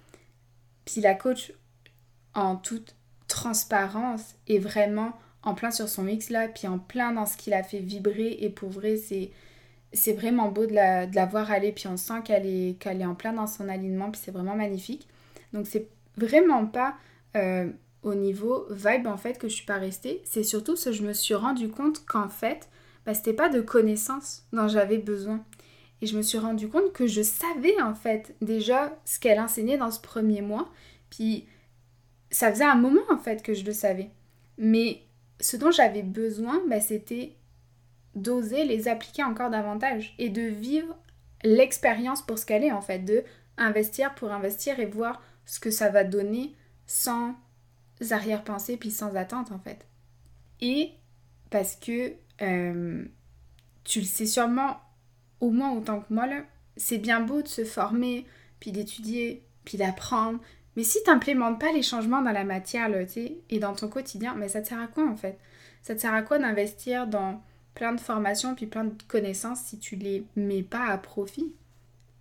Puis 0.86 1.00
la 1.00 1.14
coach, 1.14 1.52
en 2.34 2.56
toute 2.56 2.96
transparence, 3.28 4.34
est 4.48 4.58
vraiment 4.58 5.12
en 5.42 5.54
plein 5.54 5.70
sur 5.70 5.88
son 5.88 6.04
mix 6.04 6.30
là, 6.30 6.48
puis 6.48 6.68
en 6.68 6.78
plein 6.78 7.12
dans 7.12 7.26
ce 7.26 7.36
qu'il 7.36 7.52
a 7.52 7.62
fait 7.62 7.80
vibrer 7.80 8.38
et 8.40 8.48
pour 8.48 8.70
vrai, 8.70 8.96
c'est 8.96 9.30
c'est 9.92 10.12
vraiment 10.12 10.48
beau 10.48 10.66
de 10.66 10.74
la, 10.74 11.06
de 11.06 11.14
la, 11.14 11.26
voir 11.26 11.50
aller, 11.50 11.72
puis 11.72 11.86
on 11.86 11.96
sent 11.96 12.22
qu'elle 12.24 12.46
est, 12.46 12.86
est 12.86 13.04
en 13.04 13.14
plein 13.14 13.32
dans 13.32 13.46
son 13.46 13.68
alignement, 13.68 14.10
puis 14.10 14.20
c'est 14.22 14.30
vraiment 14.30 14.56
magnifique. 14.56 15.06
Donc 15.52 15.66
c'est 15.66 15.88
vraiment 16.16 16.66
pas 16.66 16.94
euh, 17.36 17.70
au 18.02 18.14
niveau 18.14 18.66
vibe 18.70 19.06
en 19.06 19.16
fait 19.16 19.38
que 19.38 19.48
je 19.48 19.54
suis 19.54 19.66
pas 19.66 19.78
restée, 19.78 20.22
c'est 20.24 20.42
surtout 20.42 20.76
ce 20.76 20.90
que 20.90 20.92
je 20.92 21.02
me 21.02 21.12
suis 21.12 21.34
rendu 21.34 21.68
compte 21.68 22.04
qu'en 22.04 22.28
fait, 22.28 22.68
bah, 23.06 23.14
c'était 23.14 23.32
pas 23.32 23.48
de 23.48 23.60
connaissances 23.60 24.44
dont 24.52 24.68
j'avais 24.68 24.98
besoin. 24.98 25.44
Et 26.00 26.06
je 26.06 26.16
me 26.16 26.22
suis 26.22 26.38
rendu 26.38 26.68
compte 26.68 26.92
que 26.92 27.06
je 27.06 27.22
savais 27.22 27.80
en 27.80 27.94
fait 27.94 28.34
déjà 28.40 28.98
ce 29.04 29.20
qu'elle 29.20 29.38
enseignait 29.38 29.78
dans 29.78 29.90
ce 29.90 30.00
premier 30.00 30.42
mois, 30.42 30.68
puis 31.10 31.46
ça 32.30 32.50
faisait 32.50 32.64
un 32.64 32.74
moment 32.74 33.02
en 33.10 33.18
fait 33.18 33.42
que 33.42 33.54
je 33.54 33.64
le 33.64 33.72
savais. 33.72 34.10
Mais 34.58 35.02
ce 35.40 35.56
dont 35.56 35.70
j'avais 35.70 36.02
besoin, 36.02 36.60
bah, 36.68 36.80
c'était 36.80 37.36
d'oser 38.14 38.64
les 38.64 38.88
appliquer 38.88 39.24
encore 39.24 39.50
davantage 39.50 40.14
et 40.18 40.28
de 40.28 40.42
vivre 40.42 40.96
l'expérience 41.44 42.22
pour 42.22 42.38
ce 42.38 42.46
qu'elle 42.46 42.64
est 42.64 42.72
en 42.72 42.82
fait, 42.82 43.00
de 43.00 43.24
investir 43.56 44.14
pour 44.14 44.32
investir 44.32 44.78
et 44.80 44.86
voir 44.86 45.22
ce 45.44 45.60
que 45.60 45.70
ça 45.70 45.88
va 45.88 46.04
donner 46.04 46.54
sans 46.86 47.34
arrière-pensée 48.10 48.76
puis 48.76 48.90
sans 48.90 49.14
attente 49.16 49.52
en 49.52 49.58
fait. 49.58 49.86
Et 50.60 50.92
parce 51.50 51.76
que 51.76 52.12
euh, 52.42 53.04
tu 53.84 54.00
le 54.00 54.06
sais 54.06 54.26
sûrement 54.26 54.80
au 55.40 55.50
moins 55.50 55.72
autant 55.72 56.00
que 56.00 56.12
moi 56.12 56.26
c'est 56.76 56.98
bien 56.98 57.20
beau 57.20 57.42
de 57.42 57.48
se 57.48 57.64
former 57.64 58.26
puis 58.60 58.72
d'étudier 58.72 59.46
puis 59.64 59.78
d'apprendre 59.78 60.40
mais 60.76 60.84
si 60.84 61.02
tu 61.02 61.10
n'implémentes 61.10 61.60
pas 61.60 61.72
les 61.72 61.82
changements 61.82 62.22
dans 62.22 62.32
la 62.32 62.44
matière 62.44 62.88
là, 62.88 63.00
et 63.50 63.58
dans 63.58 63.74
ton 63.74 63.88
quotidien, 63.88 64.34
mais 64.34 64.48
ça 64.48 64.62
te 64.62 64.68
sert 64.68 64.80
à 64.80 64.86
quoi 64.86 65.06
en 65.06 65.16
fait? 65.16 65.38
Ça 65.82 65.94
te 65.94 66.00
sert 66.00 66.14
à 66.14 66.22
quoi 66.22 66.38
d'investir 66.38 67.06
dans 67.06 67.42
plein 67.74 67.92
de 67.92 68.00
formations 68.00 68.54
puis 68.54 68.66
plein 68.66 68.84
de 68.84 68.94
connaissances 69.08 69.60
si 69.60 69.78
tu 69.78 69.96
les 69.96 70.24
mets 70.36 70.62
pas 70.62 70.86
à 70.86 70.98
profit. 70.98 71.52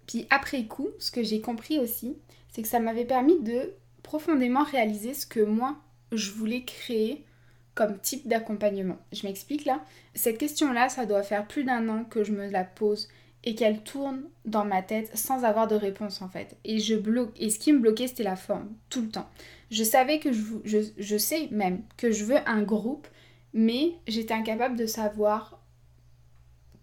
Puis 0.07 0.27
après 0.29 0.65
coup, 0.65 0.89
ce 0.99 1.11
que 1.11 1.23
j'ai 1.23 1.41
compris 1.41 1.79
aussi, 1.79 2.17
c'est 2.49 2.61
que 2.61 2.67
ça 2.67 2.79
m'avait 2.79 3.05
permis 3.05 3.39
de 3.39 3.73
profondément 4.03 4.63
réaliser 4.63 5.13
ce 5.13 5.25
que 5.25 5.39
moi 5.39 5.77
je 6.11 6.31
voulais 6.31 6.63
créer 6.63 7.23
comme 7.75 7.97
type 7.99 8.27
d'accompagnement. 8.27 8.97
Je 9.13 9.25
m'explique 9.25 9.65
là. 9.65 9.83
Cette 10.13 10.37
question-là, 10.37 10.89
ça 10.89 11.05
doit 11.05 11.23
faire 11.23 11.47
plus 11.47 11.63
d'un 11.63 11.87
an 11.87 12.03
que 12.03 12.23
je 12.23 12.33
me 12.33 12.49
la 12.49 12.63
pose 12.63 13.07
et 13.43 13.55
qu'elle 13.55 13.81
tourne 13.81 14.23
dans 14.45 14.65
ma 14.65 14.81
tête 14.81 15.15
sans 15.17 15.45
avoir 15.45 15.67
de 15.67 15.75
réponse 15.75 16.21
en 16.21 16.29
fait. 16.29 16.57
Et 16.63 16.79
je 16.79 16.95
bloque. 16.95 17.31
Et 17.39 17.49
ce 17.49 17.59
qui 17.59 17.73
me 17.73 17.79
bloquait, 17.79 18.07
c'était 18.07 18.23
la 18.23 18.35
forme, 18.35 18.69
tout 18.89 19.01
le 19.01 19.09
temps. 19.09 19.29
Je 19.71 19.83
savais 19.83 20.19
que 20.19 20.31
je, 20.31 20.41
je, 20.65 20.79
je 20.97 21.17
sais 21.17 21.47
même 21.51 21.81
que 21.97 22.11
je 22.11 22.25
veux 22.25 22.37
un 22.47 22.61
groupe 22.61 23.07
mais 23.53 23.93
j'étais 24.07 24.33
incapable 24.33 24.75
de 24.75 24.85
savoir 24.85 25.59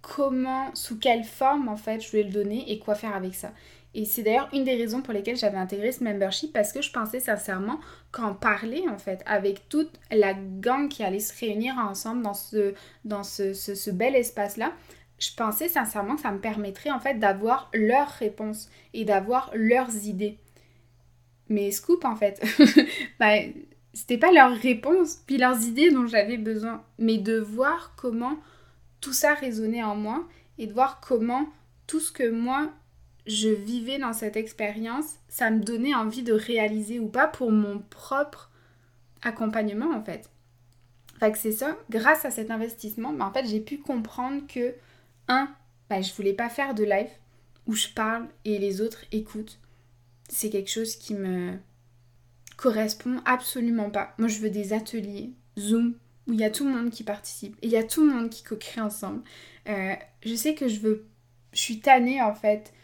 comment, 0.03 0.75
sous 0.75 0.99
quelle 0.99 1.25
forme 1.25 1.69
en 1.69 1.77
fait 1.77 2.01
je 2.01 2.11
voulais 2.11 2.23
le 2.25 2.31
donner 2.31 2.71
et 2.71 2.79
quoi 2.79 2.95
faire 2.95 3.15
avec 3.15 3.35
ça. 3.35 3.53
Et 3.95 4.05
c'est 4.05 4.23
d'ailleurs 4.23 4.49
une 4.53 4.65
des 4.65 4.77
raisons 4.77 5.01
pour 5.01 5.15
lesquelles 5.15 5.37
j'avais 5.37 5.57
intégré 5.57 5.93
ce 5.93 6.05
membership 6.05 6.53
parce 6.53 6.73
que 6.73 6.83
je 6.83 6.93
pensais 6.93 7.21
sincèrement 7.21 7.81
qu'en 8.13 8.35
parler 8.35 8.85
en 8.89 8.99
fait 8.99 9.23
avec 9.27 9.69
toute 9.69 9.99
la 10.11 10.35
gang 10.35 10.89
qui 10.89 11.03
allait 11.03 11.21
se 11.21 11.39
réunir 11.39 11.75
ensemble 11.79 12.23
dans 12.23 12.35
ce, 12.35 13.91
bel 13.91 14.15
espace-là, 14.15 14.73
je 15.19 15.31
pensais 15.35 15.69
sincèrement 15.69 16.17
que 16.17 16.21
ça 16.21 16.31
me 16.31 16.39
permettrait 16.39 16.91
en 16.91 17.01
fait 17.01 17.15
d'avoir 17.15 17.71
leurs 17.73 18.11
réponses 18.11 18.69
et 18.93 19.05
d'avoir 19.05 19.51
leurs 19.55 20.07
idées. 20.07 20.39
Mais 21.49 21.71
scoop 21.71 22.05
en 22.05 22.15
fait, 22.15 22.43
bah, 23.19 23.37
c'était 23.99 24.19
pas 24.19 24.31
leurs 24.31 24.57
réponses 24.57 25.19
puis 25.27 25.39
leurs 25.39 25.65
idées 25.65 25.91
dont 25.91 26.07
j'avais 26.07 26.37
besoin, 26.37 26.85
mais 26.99 27.19
de 27.19 27.37
voir 27.37 27.95
comment 27.97 28.39
tout 29.01 29.13
ça 29.13 29.35
résonnait 29.35 29.83
en 29.83 29.97
moi 29.97 30.25
et 30.57 30.69
de 30.69 30.73
voir 30.73 31.01
comment 31.01 31.49
tout 31.89 31.99
ce 31.99 32.13
que 32.13 32.31
moi 32.31 32.73
je 33.27 33.49
vivais 33.49 33.99
dans 33.99 34.13
cette 34.13 34.37
expérience, 34.37 35.17
ça 35.29 35.51
me 35.51 35.59
donnait 35.59 35.97
envie 35.97 36.23
de 36.23 36.33
réaliser 36.33 37.01
ou 37.01 37.09
pas 37.09 37.27
pour 37.27 37.51
mon 37.51 37.81
propre 37.91 38.53
accompagnement 39.23 39.93
en 39.93 40.05
fait. 40.05 40.31
Fait 41.19 41.33
que 41.33 41.39
c'est 41.39 41.51
ça, 41.51 41.77
grâce 41.91 42.25
à 42.25 42.31
cet 42.31 42.53
investissement, 42.53 43.13
bah, 43.13 43.27
en 43.27 43.33
fait 43.33 43.47
j'ai 43.47 43.61
pu 43.61 43.79
comprendre 43.79 44.47
que, 44.47 44.75
un, 45.27 45.49
bah, 45.91 46.01
je 46.01 46.15
voulais 46.15 46.35
pas 46.35 46.49
faire 46.49 46.75
de 46.77 46.85
live 46.85 47.11
où 47.67 47.75
je 47.75 47.89
parle 47.89 48.29
et 48.45 48.59
les 48.59 48.81
autres 48.81 49.05
écoutent. 49.11 49.59
C'est 50.29 50.51
quelque 50.51 50.71
chose 50.71 50.95
qui 50.95 51.15
me 51.15 51.59
correspond 52.59 53.23
absolument 53.25 53.89
pas. 53.89 54.15
Moi 54.19 54.29
je 54.29 54.41
veux 54.41 54.51
des 54.51 54.75
ateliers, 54.75 55.31
Zoom, 55.59 55.95
où 56.27 56.35
il 56.35 56.41
y 56.41 56.45
a 56.45 56.51
tout 56.51 56.67
le 56.67 56.75
monde 56.75 56.91
qui 56.91 57.05
participe 57.05 57.57
et 57.63 57.69
il 57.69 57.73
y 57.73 57.77
a 57.77 57.85
tout 57.85 58.05
le 58.05 58.13
monde 58.13 58.29
qui 58.29 58.43
co-crée 58.43 58.83
ensemble. 58.83 59.23
Euh, 59.69 59.95
je 60.23 60.35
sais 60.35 60.55
que 60.55 60.69
je 60.69 60.81
veux, 60.81 61.07
je 61.53 61.61
suis 61.61 61.81
tannée 61.81 62.21
en 62.21 62.35
fait 62.35 62.75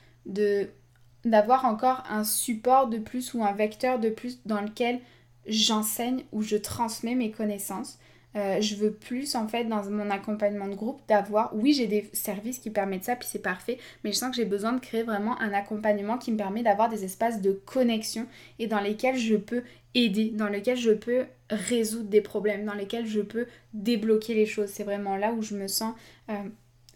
d'avoir 1.25 1.67
encore 1.67 2.05
un 2.09 2.25
support 2.25 2.89
de 2.89 2.99
plus 2.99 3.35
ou 3.35 3.45
un 3.45 3.53
vecteur 3.53 3.99
de 3.99 4.09
plus 4.09 4.41
dans 4.47 4.63
lequel 4.63 5.01
j'enseigne 5.47 6.25
ou 6.33 6.41
je 6.41 6.57
transmets 6.57 7.17
mes 7.17 7.33
connaissances. 7.33 7.99
Euh, 8.37 8.61
je 8.61 8.75
veux 8.75 8.93
plus 8.93 9.37
en 9.37 9.47
fait 9.47 9.65
dans 9.65 9.89
mon 9.91 10.11
accompagnement 10.11 10.67
de 10.67 10.75
groupe 10.75 11.01
d'avoir, 11.07 11.55
oui 11.55 11.73
j'ai 11.73 11.87
des 11.87 12.11
services 12.13 12.59
qui 12.59 12.71
permettent 12.71 13.05
ça 13.05 13.15
puis 13.15 13.29
c'est 13.31 13.43
parfait, 13.43 13.79
mais 14.03 14.11
je 14.11 14.17
sens 14.17 14.31
que 14.31 14.37
j'ai 14.37 14.45
besoin 14.45 14.73
de 14.73 14.81
créer 14.81 15.05
vraiment 15.05 15.41
un 15.41 15.53
accompagnement 15.53 16.19
qui 16.19 16.33
me 16.33 16.37
permet 16.37 16.65
d'avoir 16.65 16.89
des 16.89 17.05
espaces 17.05 17.41
de 17.41 17.53
connexion 17.53 18.27
et 18.59 18.67
dans 18.67 18.81
lesquels 18.81 19.17
je 19.17 19.37
peux 19.37 19.63
aider, 19.95 20.31
dans 20.31 20.49
lesquels 20.49 20.77
je 20.77 20.91
peux 20.91 21.27
résoudre 21.49 22.09
des 22.09 22.21
problèmes, 22.21 22.65
dans 22.65 22.75
lesquels 22.75 23.07
je 23.07 23.21
peux 23.21 23.47
débloquer 23.73 24.35
les 24.35 24.47
choses. 24.47 24.69
C'est 24.69 24.85
vraiment 24.85 25.17
là 25.17 25.33
où 25.33 25.43
je 25.43 25.55
me 25.55 25.69
sens 25.69 25.95
euh, 26.29 26.35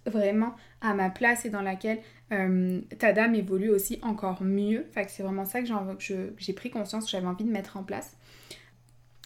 vraiment 0.07 0.55
à 0.81 0.95
ma 0.95 1.11
place 1.11 1.45
et 1.45 1.51
dans 1.51 1.63
laquelle 1.63 2.01
euh, 2.33 2.81
ta 2.99 3.13
dame 3.13 3.35
évolue 3.35 3.71
aussi 3.71 3.99
encore 4.03 4.43
mieux. 4.43 4.87
Que 4.95 5.03
c'est 5.09 5.23
vraiment 5.23 5.45
ça 5.45 5.63
que 5.63 5.69
j'ai 6.39 6.53
pris 6.53 6.71
conscience 6.71 7.05
que 7.05 7.11
j'avais 7.11 7.27
envie 7.27 7.45
de 7.45 7.53
mettre 7.53 7.77
en 7.77 7.85
place 7.85 8.17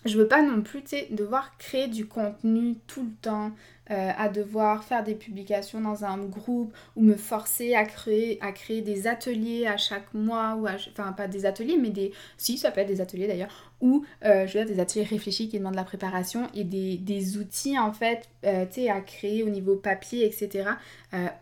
je 0.04 0.18
veux 0.18 0.28
pas 0.28 0.42
non 0.42 0.62
plus 0.62 0.82
devoir 1.10 1.56
créer 1.58 1.88
du 1.88 2.06
contenu 2.06 2.76
tout 2.86 3.04
le 3.04 3.12
temps, 3.20 3.52
euh, 3.90 4.10
à 4.16 4.28
devoir 4.28 4.84
faire 4.84 5.02
des 5.02 5.16
publications 5.16 5.80
dans 5.80 6.04
un 6.04 6.16
groupe 6.18 6.72
ou 6.94 7.02
me 7.02 7.16
forcer 7.16 7.74
à 7.74 7.84
créer, 7.84 8.38
à 8.40 8.52
créer 8.52 8.80
des 8.80 9.08
ateliers 9.08 9.66
à 9.66 9.76
chaque 9.76 10.14
mois 10.14 10.54
ou 10.54 10.68
enfin 10.68 11.12
pas 11.12 11.26
des 11.26 11.46
ateliers 11.46 11.76
mais 11.76 11.90
des 11.90 12.12
si 12.38 12.56
ça 12.56 12.70
peut 12.70 12.80
être 12.80 12.86
des 12.86 13.00
ateliers 13.00 13.26
d'ailleurs 13.26 13.72
ou 13.80 14.04
euh, 14.24 14.46
je 14.46 14.56
veux 14.56 14.64
dire 14.64 14.74
des 14.76 14.80
ateliers 14.80 15.04
réfléchis 15.04 15.48
qui 15.48 15.58
demandent 15.58 15.72
de 15.72 15.78
la 15.78 15.84
préparation 15.84 16.48
et 16.54 16.62
des, 16.62 17.36
outils 17.38 17.76
en 17.76 17.92
fait 17.92 18.28
euh, 18.44 18.64
tu 18.66 18.82
sais 18.82 18.88
à 18.88 19.00
créer 19.00 19.42
au 19.42 19.50
niveau 19.50 19.74
papier 19.74 20.24
etc 20.24 20.70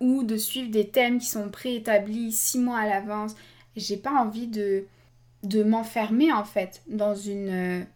ou 0.00 0.24
de 0.24 0.38
suivre 0.38 0.70
des 0.70 0.88
thèmes 0.88 1.18
qui 1.18 1.26
sont 1.26 1.50
préétablis 1.50 2.32
six 2.32 2.58
mois 2.58 2.78
à 2.78 2.88
l'avance. 2.88 3.36
J'ai 3.76 3.98
pas 3.98 4.12
envie 4.12 4.46
de 4.46 4.84
de 5.44 5.62
m'enfermer 5.62 6.32
en 6.32 6.44
fait 6.44 6.82
dans 6.88 7.14
une 7.14 7.86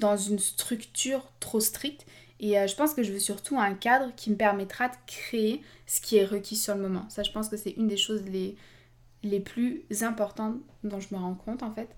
dans 0.00 0.16
une 0.16 0.38
structure 0.38 1.30
trop 1.38 1.60
stricte. 1.60 2.06
Et 2.40 2.58
euh, 2.58 2.66
je 2.66 2.74
pense 2.74 2.94
que 2.94 3.02
je 3.02 3.12
veux 3.12 3.18
surtout 3.18 3.58
un 3.58 3.74
cadre 3.74 4.12
qui 4.16 4.30
me 4.30 4.36
permettra 4.36 4.88
de 4.88 4.94
créer 5.06 5.62
ce 5.86 6.00
qui 6.00 6.16
est 6.16 6.24
requis 6.24 6.56
sur 6.56 6.74
le 6.74 6.80
moment. 6.80 7.04
Ça, 7.10 7.22
je 7.22 7.30
pense 7.30 7.48
que 7.48 7.56
c'est 7.56 7.72
une 7.72 7.86
des 7.86 7.98
choses 7.98 8.22
les, 8.24 8.56
les 9.22 9.40
plus 9.40 9.84
importantes 10.00 10.56
dont 10.82 11.00
je 11.00 11.14
me 11.14 11.20
rends 11.20 11.34
compte 11.34 11.62
en 11.62 11.72
fait. 11.72 11.88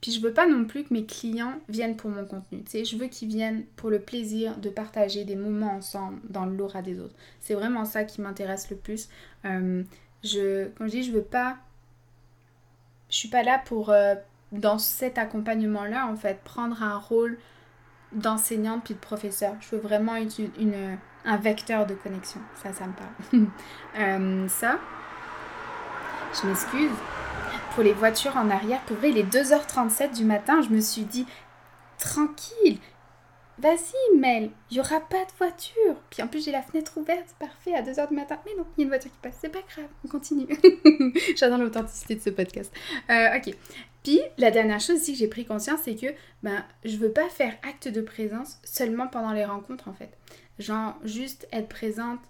Puis 0.00 0.12
je 0.12 0.20
veux 0.20 0.32
pas 0.32 0.46
non 0.46 0.64
plus 0.64 0.84
que 0.84 0.94
mes 0.94 1.04
clients 1.04 1.54
viennent 1.68 1.96
pour 1.96 2.10
mon 2.10 2.24
contenu. 2.24 2.62
Tu 2.62 2.70
sais, 2.70 2.84
je 2.84 2.96
veux 2.96 3.08
qu'ils 3.08 3.28
viennent 3.28 3.64
pour 3.76 3.90
le 3.90 3.98
plaisir 3.98 4.56
de 4.58 4.70
partager 4.70 5.24
des 5.24 5.34
moments 5.34 5.74
ensemble 5.74 6.20
dans 6.28 6.46
l'aura 6.46 6.82
des 6.82 7.00
autres. 7.00 7.16
C'est 7.40 7.54
vraiment 7.54 7.84
ça 7.84 8.04
qui 8.04 8.20
m'intéresse 8.20 8.70
le 8.70 8.76
plus. 8.76 9.08
Euh, 9.44 9.82
je, 10.22 10.68
comme 10.68 10.86
je 10.86 10.92
dis, 10.92 11.02
je 11.02 11.12
veux 11.12 11.22
pas. 11.22 11.58
Je 13.10 13.16
suis 13.16 13.28
pas 13.28 13.42
là 13.42 13.60
pour, 13.64 13.90
euh, 13.90 14.14
dans 14.52 14.78
cet 14.78 15.18
accompagnement-là, 15.18 16.06
en 16.06 16.16
fait, 16.16 16.42
prendre 16.42 16.82
un 16.82 16.96
rôle 16.96 17.38
d'enseignante 18.12 18.84
puis 18.84 18.94
de 18.94 18.98
professeur. 18.98 19.54
Je 19.60 19.76
veux 19.76 19.82
vraiment 19.82 20.16
être 20.16 20.38
une, 20.58 20.98
un 21.24 21.36
vecteur 21.36 21.86
de 21.86 21.94
connexion. 21.94 22.40
Ça, 22.62 22.72
ça 22.72 22.86
me 22.86 22.92
parle. 22.92 23.46
Euh, 23.98 24.46
ça, 24.48 24.78
je 26.32 26.46
m'excuse. 26.46 26.90
Pour 27.74 27.82
les 27.82 27.92
voitures 27.92 28.36
en 28.36 28.48
arrière, 28.48 28.80
pour 28.82 28.96
vrai, 28.96 29.10
il 29.10 29.18
est 29.18 29.24
2h37 29.24 30.14
du 30.14 30.24
matin, 30.24 30.62
je 30.62 30.68
me 30.68 30.80
suis 30.80 31.02
dit, 31.02 31.26
tranquille, 31.98 32.78
Vas-y, 33.60 34.16
Mel, 34.16 34.50
il 34.70 34.74
n'y 34.74 34.80
aura 34.80 35.00
pas 35.00 35.24
de 35.24 35.32
voiture. 35.36 35.96
Puis 36.10 36.22
en 36.22 36.28
plus, 36.28 36.44
j'ai 36.44 36.52
la 36.52 36.62
fenêtre 36.62 36.96
ouverte, 36.96 37.34
parfait, 37.40 37.74
à 37.74 37.82
2h 37.82 38.08
du 38.08 38.14
matin. 38.14 38.38
Mais 38.46 38.52
non, 38.56 38.64
il 38.76 38.80
y 38.80 38.82
a 38.82 38.84
une 38.84 38.88
voiture 38.88 39.10
qui 39.10 39.18
passe, 39.20 39.36
c'est 39.40 39.48
pas 39.48 39.62
grave, 39.68 39.88
on 40.04 40.08
continue. 40.08 40.46
J'adore 41.36 41.58
l'authenticité 41.58 42.14
de 42.14 42.20
ce 42.20 42.30
podcast. 42.30 42.72
Euh, 43.10 43.36
ok. 43.36 43.56
La 44.38 44.50
dernière 44.50 44.80
chose 44.80 45.00
aussi 45.00 45.12
que 45.12 45.18
j'ai 45.18 45.28
pris 45.28 45.44
conscience, 45.44 45.80
c'est 45.84 45.96
que 45.96 46.06
ben, 46.42 46.64
je 46.84 46.96
veux 46.96 47.10
pas 47.10 47.28
faire 47.28 47.54
acte 47.68 47.88
de 47.88 48.00
présence 48.00 48.58
seulement 48.64 49.08
pendant 49.08 49.32
les 49.32 49.44
rencontres 49.44 49.88
en 49.88 49.92
fait. 49.92 50.10
Genre, 50.58 50.96
juste 51.04 51.48
être 51.52 51.68
présente. 51.68 52.20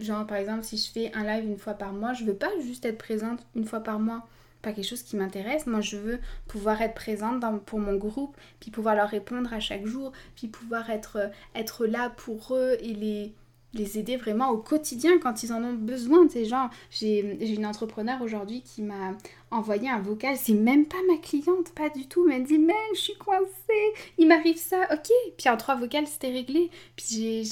Genre, 0.00 0.26
par 0.26 0.36
exemple, 0.36 0.64
si 0.64 0.76
je 0.76 0.90
fais 0.90 1.12
un 1.14 1.24
live 1.24 1.44
une 1.44 1.58
fois 1.58 1.74
par 1.74 1.92
mois, 1.92 2.12
je 2.12 2.24
veux 2.24 2.34
pas 2.34 2.50
juste 2.60 2.84
être 2.84 2.98
présente 2.98 3.40
une 3.56 3.64
fois 3.64 3.80
par 3.80 3.98
mois 3.98 4.26
pas 4.62 4.72
quelque 4.72 4.88
chose 4.88 5.02
qui 5.02 5.16
m'intéresse. 5.16 5.66
Moi, 5.66 5.80
je 5.80 5.96
veux 5.96 6.18
pouvoir 6.48 6.82
être 6.82 6.94
présente 6.94 7.42
pour 7.64 7.78
mon 7.78 7.94
groupe, 7.94 8.36
puis 8.60 8.70
pouvoir 8.70 8.96
leur 8.96 9.08
répondre 9.08 9.52
à 9.52 9.60
chaque 9.60 9.86
jour, 9.86 10.12
puis 10.34 10.48
pouvoir 10.48 10.90
être, 10.90 11.16
euh, 11.16 11.28
être 11.54 11.86
là 11.86 12.10
pour 12.10 12.54
eux 12.54 12.76
et 12.80 12.94
les, 12.94 13.32
les 13.74 13.98
aider 13.98 14.16
vraiment 14.16 14.48
au 14.48 14.58
quotidien 14.58 15.18
quand 15.18 15.42
ils 15.42 15.52
en 15.52 15.62
ont 15.62 15.74
besoin. 15.74 16.26
C'est 16.30 16.44
genre, 16.44 16.70
j'ai 16.90 17.54
une 17.54 17.66
entrepreneur 17.66 18.20
aujourd'hui 18.22 18.62
qui 18.62 18.82
m'a 18.82 19.14
envoyé 19.50 19.88
un 19.88 20.00
vocal, 20.00 20.36
c'est 20.36 20.54
même 20.54 20.86
pas 20.86 20.98
ma 21.08 21.16
cliente, 21.18 21.72
pas 21.74 21.88
du 21.90 22.06
tout, 22.06 22.28
elle 22.30 22.44
dit, 22.44 22.58
mais 22.58 22.74
je 22.94 23.00
suis 23.00 23.16
coincée, 23.16 23.94
il 24.18 24.28
m'arrive 24.28 24.56
ça, 24.56 24.88
ok. 24.92 25.10
Puis 25.36 25.48
en 25.48 25.56
trois 25.56 25.76
vocales, 25.76 26.06
c'était 26.06 26.32
réglé. 26.32 26.70
Puis 26.96 27.44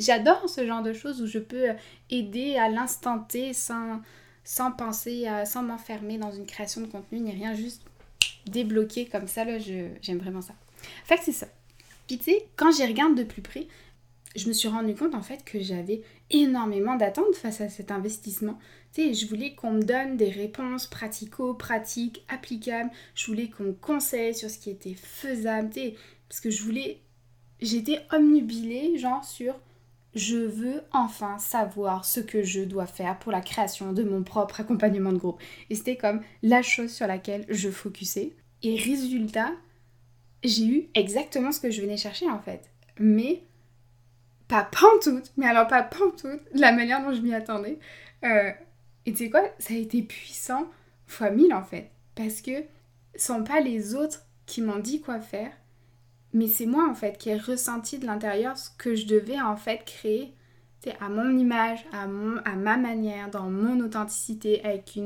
j'adore 0.00 0.48
ce 0.48 0.66
genre 0.66 0.82
de 0.82 0.92
choses 0.92 1.20
où 1.22 1.26
je 1.26 1.38
peux 1.38 1.68
aider 2.10 2.56
à 2.56 2.68
l'instant 2.68 3.18
T 3.18 3.52
sans 3.52 4.00
sans 4.44 4.72
penser, 4.72 5.26
à, 5.26 5.44
sans 5.44 5.62
m'enfermer 5.62 6.18
dans 6.18 6.32
une 6.32 6.46
création 6.46 6.80
de 6.80 6.86
contenu 6.86 7.20
ni 7.20 7.30
rien, 7.30 7.54
juste 7.54 7.82
débloquer 8.46 9.06
comme 9.06 9.28
ça, 9.28 9.44
là, 9.44 9.58
j'aime 9.58 10.18
vraiment 10.18 10.42
ça. 10.42 10.54
Fait 11.04 11.16
que 11.16 11.24
c'est 11.24 11.32
ça. 11.32 11.46
Puis 12.06 12.18
tu 12.18 12.24
sais, 12.24 12.46
quand 12.56 12.72
j'y 12.72 12.84
regarde 12.84 13.14
de 13.14 13.22
plus 13.22 13.42
près, 13.42 13.68
je 14.34 14.48
me 14.48 14.52
suis 14.52 14.68
rendu 14.68 14.94
compte 14.94 15.14
en 15.14 15.22
fait 15.22 15.44
que 15.44 15.60
j'avais 15.60 16.02
énormément 16.30 16.96
d'attentes 16.96 17.34
face 17.34 17.60
à 17.60 17.68
cet 17.68 17.90
investissement. 17.90 18.58
Tu 18.92 19.02
sais, 19.02 19.14
je 19.14 19.26
voulais 19.26 19.54
qu'on 19.54 19.72
me 19.72 19.82
donne 19.82 20.16
des 20.16 20.30
réponses 20.30 20.86
pratico-pratiques, 20.86 22.24
applicables. 22.28 22.90
Je 23.14 23.26
voulais 23.26 23.48
qu'on 23.48 23.64
me 23.64 23.72
conseille 23.72 24.34
sur 24.34 24.50
ce 24.50 24.58
qui 24.58 24.70
était 24.70 24.94
faisable. 24.94 25.70
Tu 25.70 25.80
sais, 25.80 25.94
parce 26.28 26.40
que 26.40 26.50
je 26.50 26.62
voulais... 26.62 27.00
J'étais 27.60 28.00
omnubilée, 28.10 28.98
genre, 28.98 29.24
sur 29.24 29.54
je 30.14 30.36
veux 30.36 30.82
enfin 30.92 31.38
savoir 31.38 32.04
ce 32.04 32.20
que 32.20 32.42
je 32.42 32.60
dois 32.60 32.86
faire 32.86 33.18
pour 33.18 33.32
la 33.32 33.40
création 33.40 33.92
de 33.92 34.02
mon 34.02 34.22
propre 34.22 34.60
accompagnement 34.60 35.12
de 35.12 35.18
groupe. 35.18 35.40
Et 35.70 35.74
c'était 35.74 35.96
comme 35.96 36.22
la 36.42 36.62
chose 36.62 36.90
sur 36.90 37.06
laquelle 37.06 37.46
je 37.48 37.70
focusais. 37.70 38.34
Et 38.62 38.76
résultat, 38.76 39.52
j'ai 40.44 40.66
eu 40.66 40.88
exactement 40.94 41.52
ce 41.52 41.60
que 41.60 41.70
je 41.70 41.80
venais 41.80 41.96
chercher 41.96 42.28
en 42.28 42.40
fait. 42.40 42.70
Mais 42.98 43.42
pas 44.52 44.68
pantoute, 44.70 45.32
mais 45.38 45.46
alors 45.46 45.66
pas 45.66 45.82
pantoute, 45.82 46.42
la 46.52 46.72
manière 46.72 47.02
dont 47.02 47.14
je 47.14 47.22
m'y 47.22 47.32
attendais. 47.32 47.78
Euh, 48.22 48.50
et 49.06 49.12
tu 49.12 49.24
sais 49.24 49.30
quoi, 49.30 49.42
ça 49.58 49.72
a 49.72 49.78
été 49.78 50.02
puissant 50.02 50.66
fois 51.06 51.30
mille 51.30 51.54
en 51.54 51.62
fait. 51.62 51.90
Parce 52.14 52.42
que 52.42 52.50
ce 53.16 53.26
sont 53.26 53.44
pas 53.44 53.60
les 53.60 53.94
autres 53.94 54.26
qui 54.44 54.60
m'ont 54.60 54.78
dit 54.78 55.00
quoi 55.00 55.20
faire, 55.20 55.52
mais 56.34 56.48
c'est 56.48 56.66
moi 56.66 56.86
en 56.86 56.94
fait 56.94 57.16
qui 57.16 57.30
ai 57.30 57.36
ressenti 57.36 57.98
de 57.98 58.04
l'intérieur 58.04 58.58
ce 58.58 58.68
que 58.76 58.94
je 58.94 59.06
devais 59.06 59.40
en 59.40 59.56
fait 59.56 59.84
créer 59.86 60.34
à 61.00 61.08
mon 61.08 61.38
image, 61.38 61.84
à, 61.92 62.06
ma 62.06 62.76
manière, 62.76 63.30
dans 63.30 63.48
mon 63.48 63.80
authenticité, 63.80 64.62
avec 64.64 64.98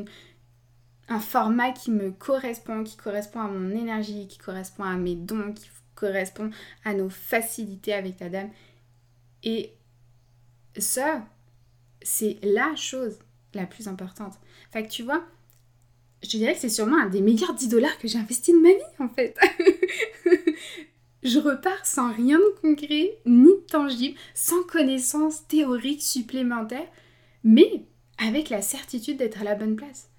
un 1.09 1.21
format 1.21 1.71
qui 1.71 1.91
me 1.91 2.11
correspond, 2.11 2.83
qui 2.83 2.97
correspond 2.97 3.41
à 3.41 3.49
mon 3.49 3.71
énergie, 3.71 4.27
qui 4.27 4.39
correspond 4.39 4.85
à 4.85 4.97
mes 4.97 5.15
dons, 5.15 5.53
qui 5.53 5.69
correspond 5.95 6.51
à 6.85 6.95
nos 6.95 7.11
facilités 7.11 7.93
avec 7.93 8.17
ta 8.17 8.29
dame. 8.29 8.51
Et 9.47 9.73
ça, 10.77 11.25
c'est 12.03 12.39
la 12.43 12.75
chose 12.77 13.19
la 13.55 13.65
plus 13.65 13.89
importante. 13.89 14.35
Fait 14.73 14.83
que 14.83 14.91
tu 14.91 15.05
vois, 15.05 15.25
je 16.23 16.37
dirais 16.37 16.53
que 16.53 16.61
c'est 16.61 16.69
sûrement 16.69 17.01
un 17.01 17.09
des 17.09 17.21
meilleurs 17.21 17.55
10 17.55 17.69
dollars 17.69 17.97
que 17.99 18.09
j'ai 18.09 18.19
investi 18.19 18.53
de 18.53 18.59
ma 18.59 18.71
vie 18.71 18.95
en 18.99 19.09
fait. 19.09 19.39
je 21.23 21.39
repars 21.39 21.87
sans 21.87 22.13
rien 22.13 22.39
de 22.39 22.61
concret 22.61 23.19
ni 23.25 23.47
de 23.47 23.65
tangible, 23.71 24.19
sans 24.35 24.63
connaissances 24.65 25.47
théoriques 25.47 26.03
supplémentaires, 26.03 26.91
mais 27.45 27.85
avec 28.19 28.51
la 28.51 28.63
certitude 28.63 29.19
d'être 29.19 29.41
à 29.41 29.45
la 29.45 29.55
bonne 29.55 29.77
place. 29.77 30.11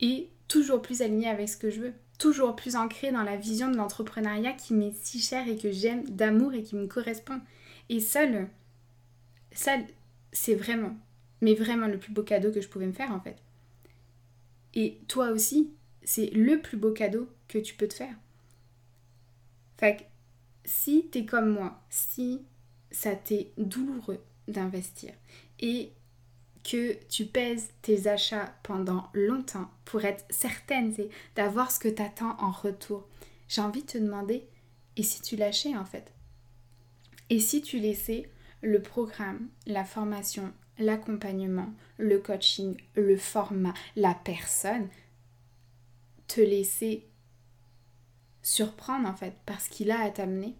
Et 0.00 0.30
toujours 0.48 0.80
plus 0.80 1.02
alignée 1.02 1.28
avec 1.28 1.50
ce 1.50 1.58
que 1.58 1.70
je 1.70 1.80
veux, 1.80 1.92
toujours 2.18 2.56
plus 2.56 2.76
ancrée 2.76 3.12
dans 3.12 3.22
la 3.22 3.36
vision 3.36 3.70
de 3.70 3.76
l'entrepreneuriat 3.76 4.52
qui 4.52 4.72
m'est 4.72 4.94
si 5.02 5.20
chère 5.20 5.46
et 5.48 5.58
que 5.58 5.70
j'aime 5.70 6.08
d'amour 6.08 6.54
et 6.54 6.62
qui 6.62 6.76
me 6.76 6.86
correspond. 6.86 7.40
Et 7.88 8.00
ça, 8.00 8.20
ça 9.52 9.78
c'est 10.32 10.54
vraiment, 10.54 10.96
mais 11.40 11.54
vraiment 11.54 11.86
le 11.86 11.98
plus 11.98 12.12
beau 12.12 12.22
cadeau 12.22 12.50
que 12.50 12.60
je 12.60 12.68
pouvais 12.68 12.86
me 12.86 12.92
faire 12.92 13.12
en 13.12 13.20
fait. 13.20 13.36
Et 14.74 14.98
toi 15.08 15.30
aussi, 15.30 15.70
c'est 16.02 16.30
le 16.30 16.60
plus 16.60 16.76
beau 16.76 16.92
cadeau 16.92 17.28
que 17.48 17.58
tu 17.58 17.74
peux 17.74 17.88
te 17.88 17.94
faire. 17.94 18.14
Fait 19.78 20.06
si 20.64 21.08
t'es 21.10 21.26
comme 21.26 21.50
moi, 21.50 21.80
si 21.90 22.42
ça 22.90 23.14
t'est 23.14 23.52
douloureux 23.58 24.22
d'investir 24.48 25.12
et 25.60 25.92
que 26.62 26.94
tu 27.08 27.26
pèses 27.26 27.70
tes 27.82 28.06
achats 28.06 28.54
pendant 28.62 29.10
longtemps 29.12 29.70
pour 29.84 30.04
être 30.04 30.24
certaine 30.30 30.94
d'avoir 31.36 31.70
ce 31.70 31.78
que 31.78 31.88
tu 31.88 32.00
attends 32.00 32.36
en 32.40 32.50
retour, 32.50 33.06
j'ai 33.48 33.60
envie 33.60 33.82
de 33.82 33.86
te 33.86 33.98
demander, 33.98 34.46
et 34.96 35.02
si 35.02 35.20
tu 35.20 35.36
lâchais 35.36 35.76
en 35.76 35.84
fait 35.84 36.13
Et 37.34 37.40
si 37.40 37.62
tu 37.62 37.80
laissais 37.80 38.30
le 38.62 38.80
programme, 38.80 39.48
la 39.66 39.84
formation, 39.84 40.52
l'accompagnement, 40.78 41.66
le 41.98 42.20
coaching, 42.20 42.76
le 42.94 43.16
format, 43.16 43.74
la 43.96 44.14
personne 44.14 44.86
te 46.28 46.40
laisser 46.40 47.08
surprendre 48.40 49.08
en 49.08 49.16
fait 49.16 49.34
parce 49.46 49.66
qu'il 49.66 49.90
a 49.90 49.98
à 49.98 50.10
t'amener 50.10 50.54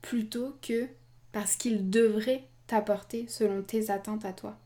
plutôt 0.00 0.56
que 0.62 0.88
parce 1.32 1.56
qu'il 1.56 1.90
devrait 1.90 2.44
t'apporter 2.68 3.26
selon 3.28 3.62
tes 3.62 3.90
attentes 3.90 4.24
à 4.24 4.32
toi. 4.32 4.58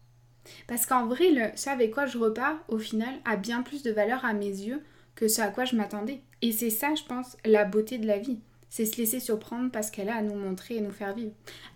Parce 0.68 0.86
qu'en 0.86 1.08
vrai, 1.08 1.32
le, 1.32 1.50
ce 1.56 1.70
avec 1.70 1.90
quoi 1.90 2.06
je 2.06 2.18
repars, 2.18 2.56
au 2.68 2.78
final, 2.78 3.16
a 3.24 3.34
bien 3.34 3.62
plus 3.62 3.82
de 3.82 3.90
valeur 3.90 4.24
à 4.24 4.32
mes 4.32 4.46
yeux 4.46 4.84
que 5.16 5.26
ce 5.26 5.40
à 5.40 5.48
quoi 5.48 5.64
je 5.64 5.74
m'attendais. 5.74 6.20
Et 6.40 6.52
c'est 6.52 6.70
ça, 6.70 6.94
je 6.94 7.02
pense, 7.02 7.36
la 7.44 7.64
beauté 7.64 7.98
de 7.98 8.06
la 8.06 8.18
vie. 8.18 8.38
C'est 8.70 8.86
se 8.86 8.96
laisser 8.96 9.20
surprendre 9.20 9.70
parce 9.70 9.90
qu'elle 9.90 10.08
a 10.08 10.16
à 10.16 10.22
nous 10.22 10.36
montrer 10.36 10.76
et 10.76 10.80
nous 10.80 10.92
faire 10.92 11.14
vivre. 11.14 11.32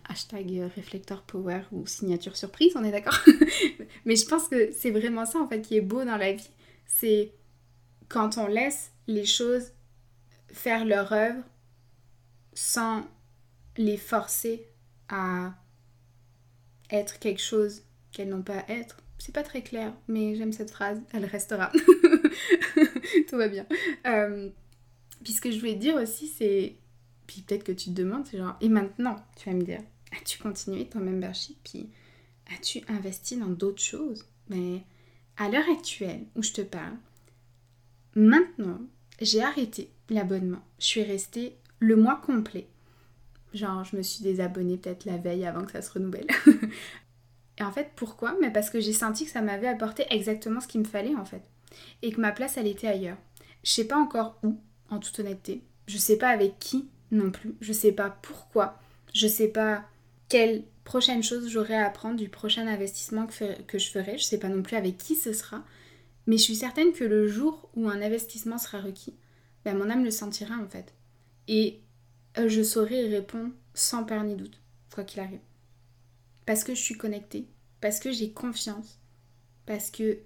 Hashtag 0.08 0.58
euh, 0.58 0.68
réflecteur 0.74 1.22
power 1.22 1.62
ou 1.72 1.86
signature 1.86 2.36
surprise, 2.36 2.72
on 2.76 2.84
est 2.84 2.92
d'accord 2.92 3.18
Mais 4.04 4.16
je 4.16 4.24
pense 4.26 4.48
que 4.48 4.72
c'est 4.72 4.92
vraiment 4.92 5.26
ça, 5.26 5.40
en 5.40 5.48
fait, 5.48 5.60
qui 5.60 5.76
est 5.76 5.80
beau 5.80 6.04
dans 6.04 6.16
la 6.16 6.32
vie. 6.32 6.50
C'est 6.86 7.32
quand 8.08 8.38
on 8.38 8.46
laisse 8.46 8.92
les 9.08 9.26
choses 9.26 9.72
faire 10.48 10.84
leur 10.84 11.12
œuvre 11.12 11.42
sans 12.54 13.04
les 13.76 13.96
forcer 13.96 14.68
à 15.08 15.54
être 16.90 17.18
quelque 17.18 17.40
chose 17.42 17.82
qu'elles 18.12 18.28
n'ont 18.28 18.42
pas 18.42 18.60
à 18.60 18.72
être. 18.72 18.98
C'est 19.18 19.34
pas 19.34 19.42
très 19.42 19.62
clair, 19.62 19.92
mais 20.06 20.34
j'aime 20.34 20.52
cette 20.52 20.70
phrase, 20.70 21.00
elle 21.12 21.24
restera. 21.24 21.72
Tout 23.28 23.36
va 23.36 23.48
bien. 23.48 23.66
Euh, 24.06 24.50
puis 25.22 25.32
ce 25.32 25.40
que 25.40 25.50
je 25.50 25.58
voulais 25.58 25.74
dire 25.74 25.96
aussi, 25.96 26.28
c'est. 26.28 26.76
Puis 27.26 27.42
peut-être 27.42 27.64
que 27.64 27.72
tu 27.72 27.90
te 27.90 27.94
demandes, 27.94 28.26
c'est 28.26 28.38
genre, 28.38 28.56
et 28.60 28.68
maintenant, 28.68 29.16
tu 29.36 29.48
vas 29.48 29.56
me 29.56 29.62
dire, 29.62 29.80
as-tu 30.12 30.38
continué 30.38 30.86
ton 30.86 31.00
membership? 31.00 31.56
Puis 31.64 31.88
as-tu 32.54 32.82
investi 32.88 33.36
dans 33.36 33.48
d'autres 33.48 33.82
choses? 33.82 34.26
Mais 34.48 34.82
à 35.36 35.48
l'heure 35.48 35.68
actuelle 35.70 36.26
où 36.36 36.42
je 36.42 36.52
te 36.52 36.60
parle, 36.60 36.96
maintenant, 38.14 38.80
j'ai 39.20 39.42
arrêté 39.42 39.90
l'abonnement. 40.10 40.62
Je 40.78 40.86
suis 40.86 41.02
restée 41.02 41.56
le 41.78 41.96
mois 41.96 42.16
complet. 42.16 42.68
Genre, 43.52 43.84
je 43.84 43.96
me 43.96 44.02
suis 44.02 44.22
désabonnée 44.22 44.76
peut-être 44.76 45.04
la 45.04 45.16
veille 45.16 45.46
avant 45.46 45.64
que 45.64 45.72
ça 45.72 45.82
se 45.82 45.92
renouvelle. 45.92 46.26
Et 47.58 47.62
en 47.62 47.70
fait, 47.70 47.92
pourquoi? 47.94 48.34
Mais 48.40 48.50
parce 48.50 48.68
que 48.68 48.80
j'ai 48.80 48.92
senti 48.92 49.24
que 49.24 49.30
ça 49.30 49.40
m'avait 49.40 49.68
apporté 49.68 50.04
exactement 50.10 50.60
ce 50.60 50.66
qu'il 50.66 50.80
me 50.80 50.86
fallait 50.86 51.14
en 51.14 51.24
fait. 51.24 51.42
Et 52.02 52.10
que 52.10 52.20
ma 52.20 52.32
place, 52.32 52.56
elle 52.56 52.66
était 52.66 52.88
ailleurs. 52.88 53.16
Je 53.62 53.70
sais 53.70 53.86
pas 53.86 53.96
encore 53.96 54.38
où, 54.42 54.58
en 54.90 54.98
toute 54.98 55.18
honnêteté. 55.20 55.62
Je 55.86 55.98
sais 55.98 56.18
pas 56.18 56.28
avec 56.28 56.58
qui 56.58 56.88
non 57.14 57.30
plus. 57.30 57.54
Je 57.60 57.72
sais 57.72 57.92
pas 57.92 58.10
pourquoi. 58.10 58.78
Je 59.14 59.26
sais 59.26 59.48
pas 59.48 59.84
quelle 60.28 60.64
prochaine 60.84 61.22
chose 61.22 61.48
j'aurai 61.48 61.74
à 61.74 61.86
apprendre 61.86 62.16
du 62.16 62.28
prochain 62.28 62.66
investissement 62.66 63.26
que, 63.26 63.78
je 63.78 63.88
ferai. 63.90 64.18
Je 64.18 64.24
sais 64.24 64.38
pas 64.38 64.48
non 64.48 64.62
plus 64.62 64.76
avec 64.76 64.98
qui 64.98 65.16
ce 65.16 65.32
sera. 65.32 65.64
Mais 66.26 66.36
je 66.36 66.42
suis 66.42 66.56
certaine 66.56 66.92
que 66.92 67.04
le 67.04 67.26
jour 67.26 67.68
où 67.74 67.88
un 67.88 68.02
investissement 68.02 68.58
sera 68.58 68.80
requis, 68.80 69.14
ben 69.64 69.76
mon 69.76 69.90
âme 69.90 70.04
le 70.04 70.10
sentira 70.10 70.56
en 70.56 70.68
fait. 70.68 70.94
Et 71.48 71.80
euh, 72.38 72.48
je 72.48 72.62
saurai 72.62 73.08
répondre 73.08 73.52
sans 73.74 74.04
peur 74.04 74.24
ni 74.24 74.34
doute, 74.34 74.58
quoi 74.94 75.04
qu'il 75.04 75.20
arrive. 75.20 75.40
Parce 76.46 76.64
que 76.64 76.74
je 76.74 76.80
suis 76.80 76.96
connectée, 76.96 77.46
parce 77.82 78.00
que 78.00 78.10
j'ai 78.10 78.30
confiance, 78.30 78.98
parce 79.66 79.90
que 79.90 80.18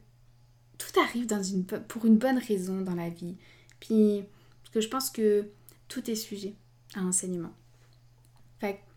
tout 0.78 1.00
arrive 1.00 1.26
dans 1.26 1.42
une, 1.42 1.64
pour 1.64 2.06
une 2.06 2.18
bonne 2.18 2.38
raison 2.38 2.80
dans 2.80 2.94
la 2.94 3.10
vie. 3.10 3.36
Puis, 3.80 4.22
parce 4.62 4.74
que 4.74 4.80
je 4.80 4.88
pense 4.88 5.10
que 5.10 5.48
tout 5.88 6.08
est 6.08 6.14
sujet 6.14 6.54
enseignement. 7.06 7.52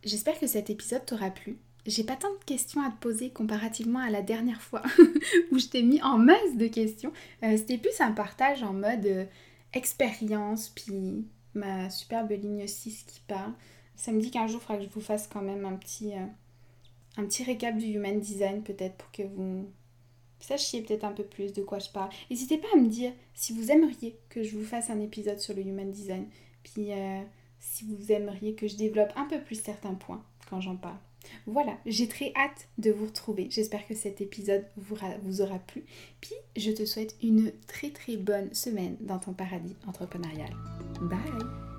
j'espère 0.04 0.40
que 0.40 0.48
cet 0.48 0.70
épisode 0.70 1.06
t'aura 1.06 1.30
plu. 1.30 1.58
J'ai 1.88 2.04
pas 2.04 2.16
tant 2.16 2.32
de 2.32 2.44
questions 2.46 2.82
à 2.84 2.92
te 2.92 2.98
poser 2.98 3.32
comparativement 3.32 4.00
à 4.00 4.12
la 4.12 4.22
dernière 4.22 4.62
fois 4.62 4.84
où 5.52 5.58
je 5.58 5.68
t'ai 5.68 5.82
mis 5.82 6.02
en 6.04 6.20
masse 6.20 6.56
de 6.56 6.68
questions. 6.68 7.12
Euh, 7.44 7.58
c'était 7.58 7.80
plus 7.80 8.00
un 8.02 8.12
partage 8.12 8.62
en 8.62 8.74
mode 8.74 9.06
euh, 9.08 9.26
expérience, 9.74 10.70
puis 10.70 11.26
ma 11.56 11.90
superbe 11.90 12.32
ligne 12.32 12.68
6 12.68 13.04
qui 13.04 13.22
parle. 13.22 13.54
Ça 13.96 14.12
me 14.12 14.22
dit 14.22 14.30
qu'un 14.30 14.46
jour, 14.46 14.62
il 14.62 14.66
faudra 14.66 14.78
que 14.78 14.84
je 14.84 14.94
vous 14.94 15.02
fasse 15.02 15.28
quand 15.28 15.42
même 15.42 15.66
un 15.66 15.74
petit, 15.74 16.14
euh, 16.14 16.26
un 17.18 17.26
petit 17.26 17.44
récap 17.44 17.76
du 17.76 17.88
Human 17.88 18.20
Design, 18.20 18.62
peut-être 18.62 18.96
pour 18.98 19.12
que 19.12 19.24
vous 19.24 19.68
sachiez 20.40 20.84
peut-être 20.84 21.04
un 21.04 21.14
peu 21.14 21.24
plus 21.24 21.52
de 21.52 21.64
quoi 21.64 21.80
je 21.80 21.90
parle. 21.90 22.10
N'hésitez 22.30 22.60
pas 22.60 22.68
à 22.76 22.78
me 22.78 22.90
dire 22.90 23.12
si 23.34 23.54
vous 23.54 23.72
aimeriez 23.72 24.20
que 24.30 24.44
je 24.44 24.56
vous 24.56 24.66
fasse 24.66 24.92
un 24.92 25.00
épisode 25.00 25.40
sur 25.40 25.56
le 25.56 25.62
Human 25.62 25.92
Design, 25.92 26.28
puis 26.64 26.92
si 27.62 27.86
vous 27.86 28.12
aimeriez 28.12 28.56
que 28.56 28.68
je 28.68 28.76
développe 28.76 29.14
un 29.16 29.26
peu 29.26 29.40
plus 29.40 29.62
certains 29.62 29.94
points 29.94 30.24
quand 30.50 30.60
j'en 30.60 30.76
parle. 30.76 30.98
Voilà, 31.46 31.78
j'ai 31.86 32.08
très 32.08 32.34
hâte 32.36 32.68
de 32.78 32.92
vous 32.92 33.06
retrouver. 33.06 33.48
J'espère 33.52 33.88
que 33.88 33.94
cet 33.94 34.22
épisode 34.22 34.66
vous, 34.76 35.42
aura 35.42 35.60
plu. 35.60 35.86
Puis 36.20 36.34
je 36.58 36.72
te 36.72 36.86
souhaite 36.86 37.16
une 37.22 37.52
très 37.68 37.92
très 37.92 38.18
bonne 38.18 38.54
semaine 38.54 38.98
dans 39.00 39.20
ton 39.20 39.34
paradis 39.34 39.76
entrepreneurial. 39.88 40.50
Bye 41.02 41.71